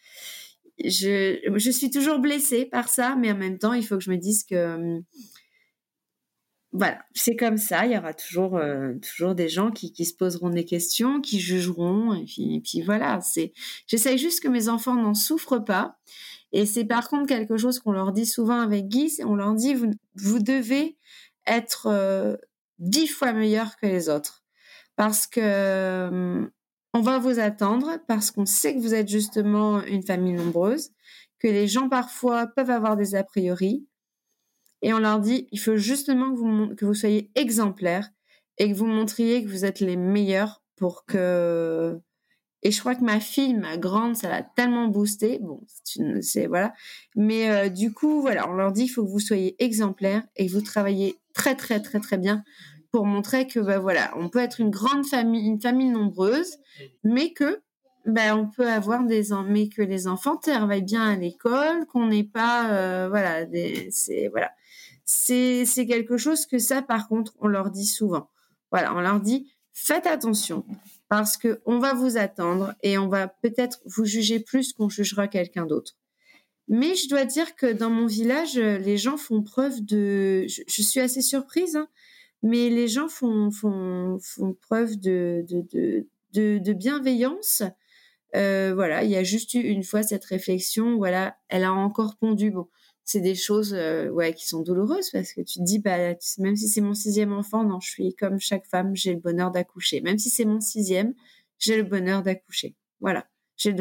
[0.83, 4.11] je, je suis toujours blessée par ça, mais en même temps, il faut que je
[4.11, 5.03] me dise que hum,
[6.73, 7.85] voilà, c'est comme ça.
[7.85, 11.39] Il y aura toujours, euh, toujours des gens qui, qui, se poseront des questions, qui
[11.39, 13.19] jugeront, et puis, et puis voilà.
[13.21, 13.53] C'est,
[13.87, 15.97] j'essaye juste que mes enfants n'en souffrent pas.
[16.51, 19.17] Et c'est par contre quelque chose qu'on leur dit souvent avec Guy.
[19.25, 20.97] On leur dit vous, vous devez
[21.47, 22.37] être euh,
[22.79, 24.43] dix fois meilleur que les autres,
[24.95, 26.51] parce que hum,
[26.97, 30.89] on va vous attendre parce qu'on sait que vous êtes justement une famille nombreuse,
[31.37, 33.85] que les gens parfois peuvent avoir des a priori.
[34.81, 38.09] Et on leur dit, il faut justement que vous, que vous soyez exemplaires
[38.57, 41.99] et que vous montriez que vous êtes les meilleurs pour que...
[42.63, 45.37] Et je crois que ma fille, ma grande, ça l'a tellement boosté.
[45.39, 45.61] Bon,
[46.21, 46.73] c'est voilà.
[47.15, 50.47] Mais euh, du coup, voilà, on leur dit, il faut que vous soyez exemplaires et
[50.47, 52.43] que vous travaillez très, très, très, très bien
[52.91, 56.57] pour montrer que bah, voilà, on peut être une grande famille, une famille nombreuse,
[57.03, 57.61] mais que
[58.05, 62.23] ben on peut avoir des mais que les enfants travaillent bien à l'école, qu'on n'est
[62.23, 63.45] pas euh, voilà,
[63.91, 64.51] c'est voilà.
[65.05, 68.29] C'est c'est quelque chose que ça par contre, on leur dit souvent.
[68.71, 70.65] Voilà, on leur dit faites attention
[71.09, 75.27] parce que on va vous attendre et on va peut-être vous juger plus qu'on jugera
[75.27, 75.93] quelqu'un d'autre.
[76.67, 80.45] Mais je dois dire que dans mon village, les gens font preuve de.
[80.47, 81.77] Je, suis assez surprise.
[81.77, 81.87] Hein,
[82.43, 83.49] mais les gens font,
[84.61, 85.45] preuve de,
[86.73, 87.63] bienveillance.
[88.35, 92.17] Euh, voilà, il y a juste eu une fois cette réflexion, voilà, elle a encore
[92.17, 92.51] pondu.
[92.51, 92.67] Bon,
[93.07, 96.67] c'est des choses euh, qui sont douloureuses parce que tu te dis, bah, même si
[96.67, 100.01] c'est mon sixième enfant, non, je suis comme chaque femme, j'ai le bonheur d'accoucher.
[100.01, 101.13] Même si c'est mon sixième,
[101.57, 102.75] j'ai le bonheur d'accoucher.
[102.99, 103.25] Voilà.
[103.55, 103.73] j'ai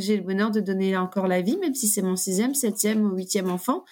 [0.00, 3.14] j'ai le bonheur de donner encore la vie, même si c'est mon sixième, septième ou
[3.14, 3.84] huitième enfant.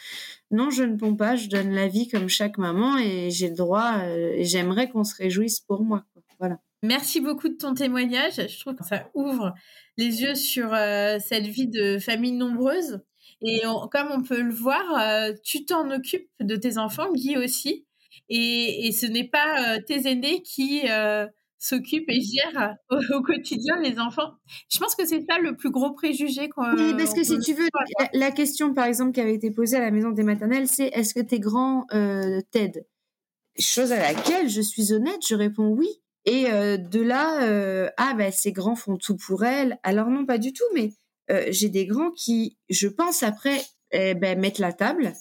[0.52, 3.54] Non, je ne pompe pas, je donne la vie comme chaque maman et j'ai le
[3.54, 6.04] droit euh, et j'aimerais qu'on se réjouisse pour moi.
[6.38, 6.58] Voilà.
[6.82, 8.34] Merci beaucoup de ton témoignage.
[8.36, 9.54] Je trouve que ça ouvre
[9.96, 13.00] les yeux sur euh, cette vie de famille nombreuse.
[13.40, 17.86] Et comme on peut le voir, euh, tu t'en occupes de tes enfants, Guy aussi.
[18.28, 20.82] Et, et ce n'est pas tes aînés qui
[21.62, 24.32] s'occupe et gère au, quotidien les enfants.
[24.68, 26.48] Je pense que c'est ça le plus gros préjugé.
[26.48, 27.68] Qu'on, oui, parce que si tu veux,
[28.12, 31.14] la, question par exemple qui avait été posée à la maison des maternelles, c'est est-ce
[31.14, 32.84] que tes grands euh, t'aident
[33.58, 35.88] Chose à laquelle je suis honnête, je réponds oui.
[36.24, 39.78] Et euh, de là, euh, ah ben ces grands font tout pour elles.
[39.82, 40.92] Alors non, pas du tout, mais
[41.30, 43.60] euh, j'ai des grands qui, je pense après,
[43.92, 45.12] eh ben, mettent la table,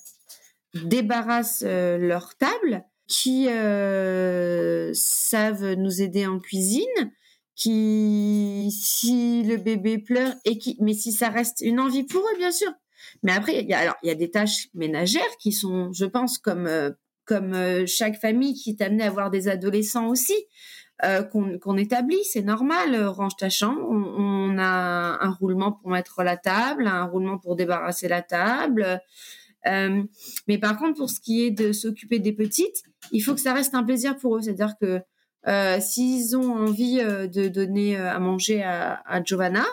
[0.73, 7.11] débarrassent leur table qui euh, savent nous aider en cuisine,
[7.55, 12.37] qui si le bébé pleure et qui mais si ça reste une envie pour eux
[12.37, 12.71] bien sûr.
[13.21, 16.05] Mais après il y a alors il y a des tâches ménagères qui sont je
[16.05, 16.91] pense comme euh,
[17.25, 20.35] comme euh, chaque famille qui est amenée à avoir des adolescents aussi
[21.31, 22.95] qu'on établit, c'est normal.
[23.07, 28.07] range ta chambre, on, a un roulement pour mettre la table, un roulement pour débarrasser
[28.07, 29.01] la table.
[29.65, 33.53] mais par contre, pour ce qui est de s'occuper des petites, il faut que ça
[33.53, 34.41] reste un plaisir pour eux.
[34.41, 35.01] C'est-à-dire que
[35.47, 39.65] euh, s'ils ont envie euh, de donner euh, à manger à, Giovanna,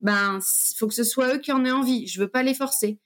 [0.00, 0.38] ben
[0.76, 2.06] faut que ce soit eux qui en aient envie.
[2.06, 2.98] Je veux pas les forcer.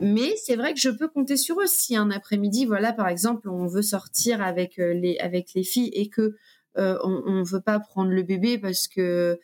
[0.00, 1.66] Mais c'est vrai que je peux compter sur eux.
[1.66, 6.36] Si un après-midi, voilà, par exemple, on veut sortir avec les filles et que
[6.76, 9.40] on veut pas prendre le bébé parce que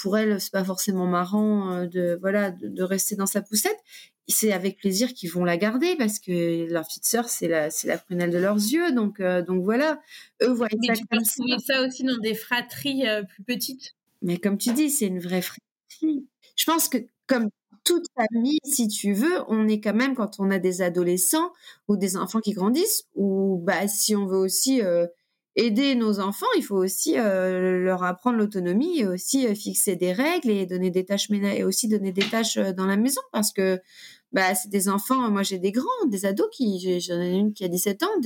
[0.00, 3.78] pour elles c'est pas forcément marrant de voilà de, rester dans sa poussette.
[4.26, 7.88] C'est avec plaisir qu'ils vont la garder parce que leur petite sœur c'est la c'est
[7.88, 8.92] la prunelle de leurs yeux.
[8.92, 10.00] Donc euh, donc voilà.
[10.42, 13.94] Eux voient mais tu peux trouver ça aussi dans des fratries euh, plus petites.
[14.22, 16.26] Mais comme tu dis c'est une vraie fratrie.
[16.56, 17.50] Je pense que comme
[17.84, 21.52] toute famille si tu veux on est quand même quand on a des adolescents
[21.88, 25.06] ou des enfants qui grandissent ou bah si on veut aussi euh,
[25.56, 30.66] aider nos enfants, il faut aussi leur apprendre l'autonomie et aussi fixer des règles et
[30.66, 33.80] donner des tâches et aussi donner des tâches dans la maison parce que
[34.34, 37.64] bah, c'est des enfants, moi j'ai des grands, des ados qui, j'en ai une qui
[37.64, 38.20] a 17 ans,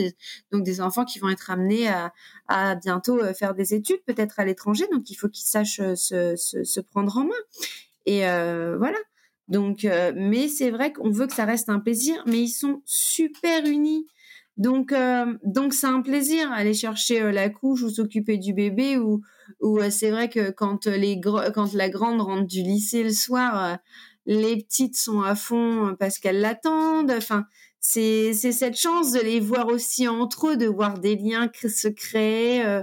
[0.51, 2.15] donc des enfants qui vont être amenés à,
[2.49, 5.95] à bientôt euh, faire des études, peut-être à l'étranger, donc il faut qu'ils sachent euh,
[5.95, 7.43] se, se, se, prendre en main.
[8.07, 8.97] Et euh, voilà.
[9.49, 12.81] Donc, euh, mais c'est vrai qu'on veut que ça reste un plaisir, mais ils sont
[12.87, 14.07] super unis.
[14.59, 14.93] Donc,
[15.45, 19.23] donc c'est un plaisir aller chercher la couche ou s'occuper du bébé ou,
[19.61, 21.21] ou c'est vrai que quand les
[21.55, 23.79] quand la grande rentre du lycée le soir,
[24.27, 27.13] les petites sont à fond parce qu'elles l'attendent.
[27.17, 27.47] Enfin,
[27.81, 32.83] c'est cette chance de les voir aussi entre eux, de voir des liens se créer.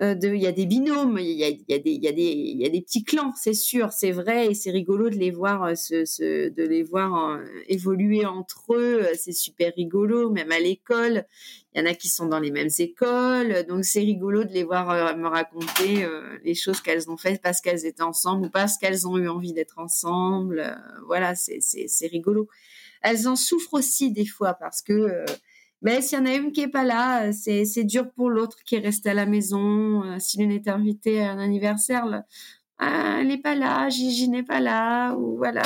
[0.00, 2.80] Euh, euh, il y a des binômes, il y a, des, y, y a des
[2.80, 6.62] petits clans, c'est sûr, c'est vrai, et c'est rigolo de les voir, euh, se, de
[6.62, 9.02] les voir évoluer entre eux.
[9.16, 11.24] C'est super rigolo, même à l'école.
[11.74, 14.64] Il y en a qui sont dans les mêmes écoles, donc c'est rigolo de les
[14.64, 16.06] voir me raconter
[16.44, 19.52] les choses qu'elles ont faites parce qu'elles étaient ensemble ou parce qu'elles ont eu envie
[19.52, 20.76] d'être ensemble.
[21.06, 22.48] voilà, c'est rigolo.
[23.02, 25.24] Elles en souffrent aussi des fois parce que
[25.82, 28.58] mais s'il y en a une qui est pas là, c'est c'est dur pour l'autre
[28.64, 30.04] qui est restée à la maison.
[30.04, 32.24] Euh, si l'une est invitée à un anniversaire,
[32.78, 35.62] ah, elle n'est pas là, Gigi n'est pas là, ou voilà.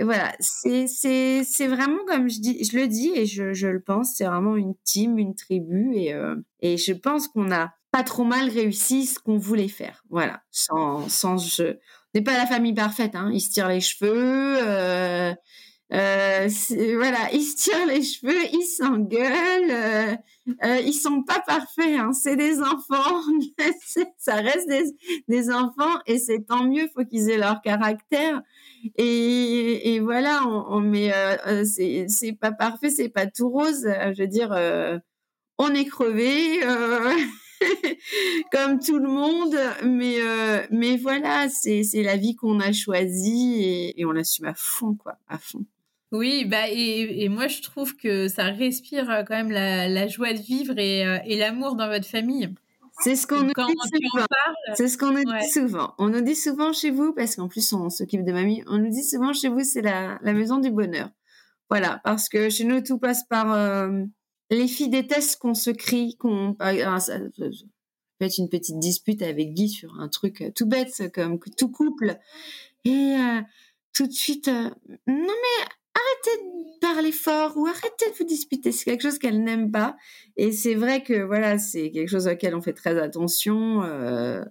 [0.00, 3.66] Et voilà, c'est c'est c'est vraiment comme je dis, je le dis et je je
[3.66, 7.72] le pense, c'est vraiment une team, une tribu et euh, et je pense qu'on a
[7.90, 10.04] pas trop mal réussi ce qu'on voulait faire.
[10.10, 11.76] Voilà, sans sans je, on
[12.14, 13.30] n'est pas la famille parfaite, hein.
[13.32, 14.58] Ils se tirent les cheveux.
[14.62, 15.34] Euh,
[15.90, 16.48] euh,
[16.96, 20.16] voilà, ils se tirent les cheveux, ils s'engueulent, euh,
[20.62, 23.22] euh, ils sont pas parfaits, hein, c'est des enfants,
[24.18, 24.84] ça reste des,
[25.28, 28.42] des enfants et c'est tant mieux, faut qu'ils aient leur caractère
[28.96, 33.84] et, et voilà, on, on met, euh, euh c'est pas parfait, c'est pas tout rose,
[33.84, 34.50] je veux dire,
[35.58, 36.60] on est crevé.
[38.52, 40.18] comme tout le monde, mais
[40.70, 44.94] mais voilà, c'est c'est la vie qu'on a choisie et, et on l'assume à fond
[44.94, 45.64] quoi, à fond.
[46.10, 50.08] Oui, bah et, et, moi je trouve que ça respire euh, quand même la, la
[50.08, 52.48] joie de vivre et, euh, et l'amour dans votre famille.
[53.00, 54.26] C'est ce qu'on nous dit souvent.
[54.74, 55.94] C'est ce qu'on nous dit souvent.
[55.98, 58.90] On nous dit souvent chez vous, parce qu'en plus on s'occupe de mamie, on nous
[58.90, 61.10] dit souvent chez vous c'est la, la maison du bonheur.
[61.68, 64.02] Voilà, parce que chez nous tout passe par euh,
[64.50, 67.50] les filles détestent qu'on se crie, qu'on ah, ça, peut
[68.24, 72.16] être une petite dispute avec Guy sur un truc tout bête comme tout couple
[72.86, 73.14] et
[73.92, 74.74] tout de suite non
[75.06, 78.72] mais arrêtez de parler fort ou arrêtez de vous disputer.
[78.72, 79.96] C'est quelque chose qu'elle n'aime pas.
[80.36, 83.82] Et c'est vrai que voilà, c'est quelque chose auquel on fait très attention.
[83.82, 84.42] Euh,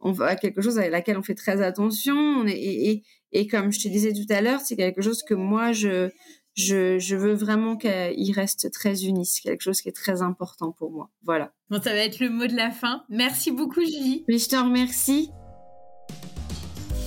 [0.00, 2.46] on voit quelque chose à laquelle on fait très attention.
[2.46, 5.72] et, et, et comme je te disais tout à l'heure, c'est quelque chose que moi,
[5.72, 6.10] je,
[6.54, 9.24] je, je veux vraiment qu'il reste très uni.
[9.24, 11.10] C'est quelque chose qui est très important pour moi.
[11.22, 11.52] Voilà.
[11.70, 13.04] Bon, ça va être le mot de la fin.
[13.08, 14.24] Merci beaucoup, Julie.
[14.28, 15.30] Mais je te remercie.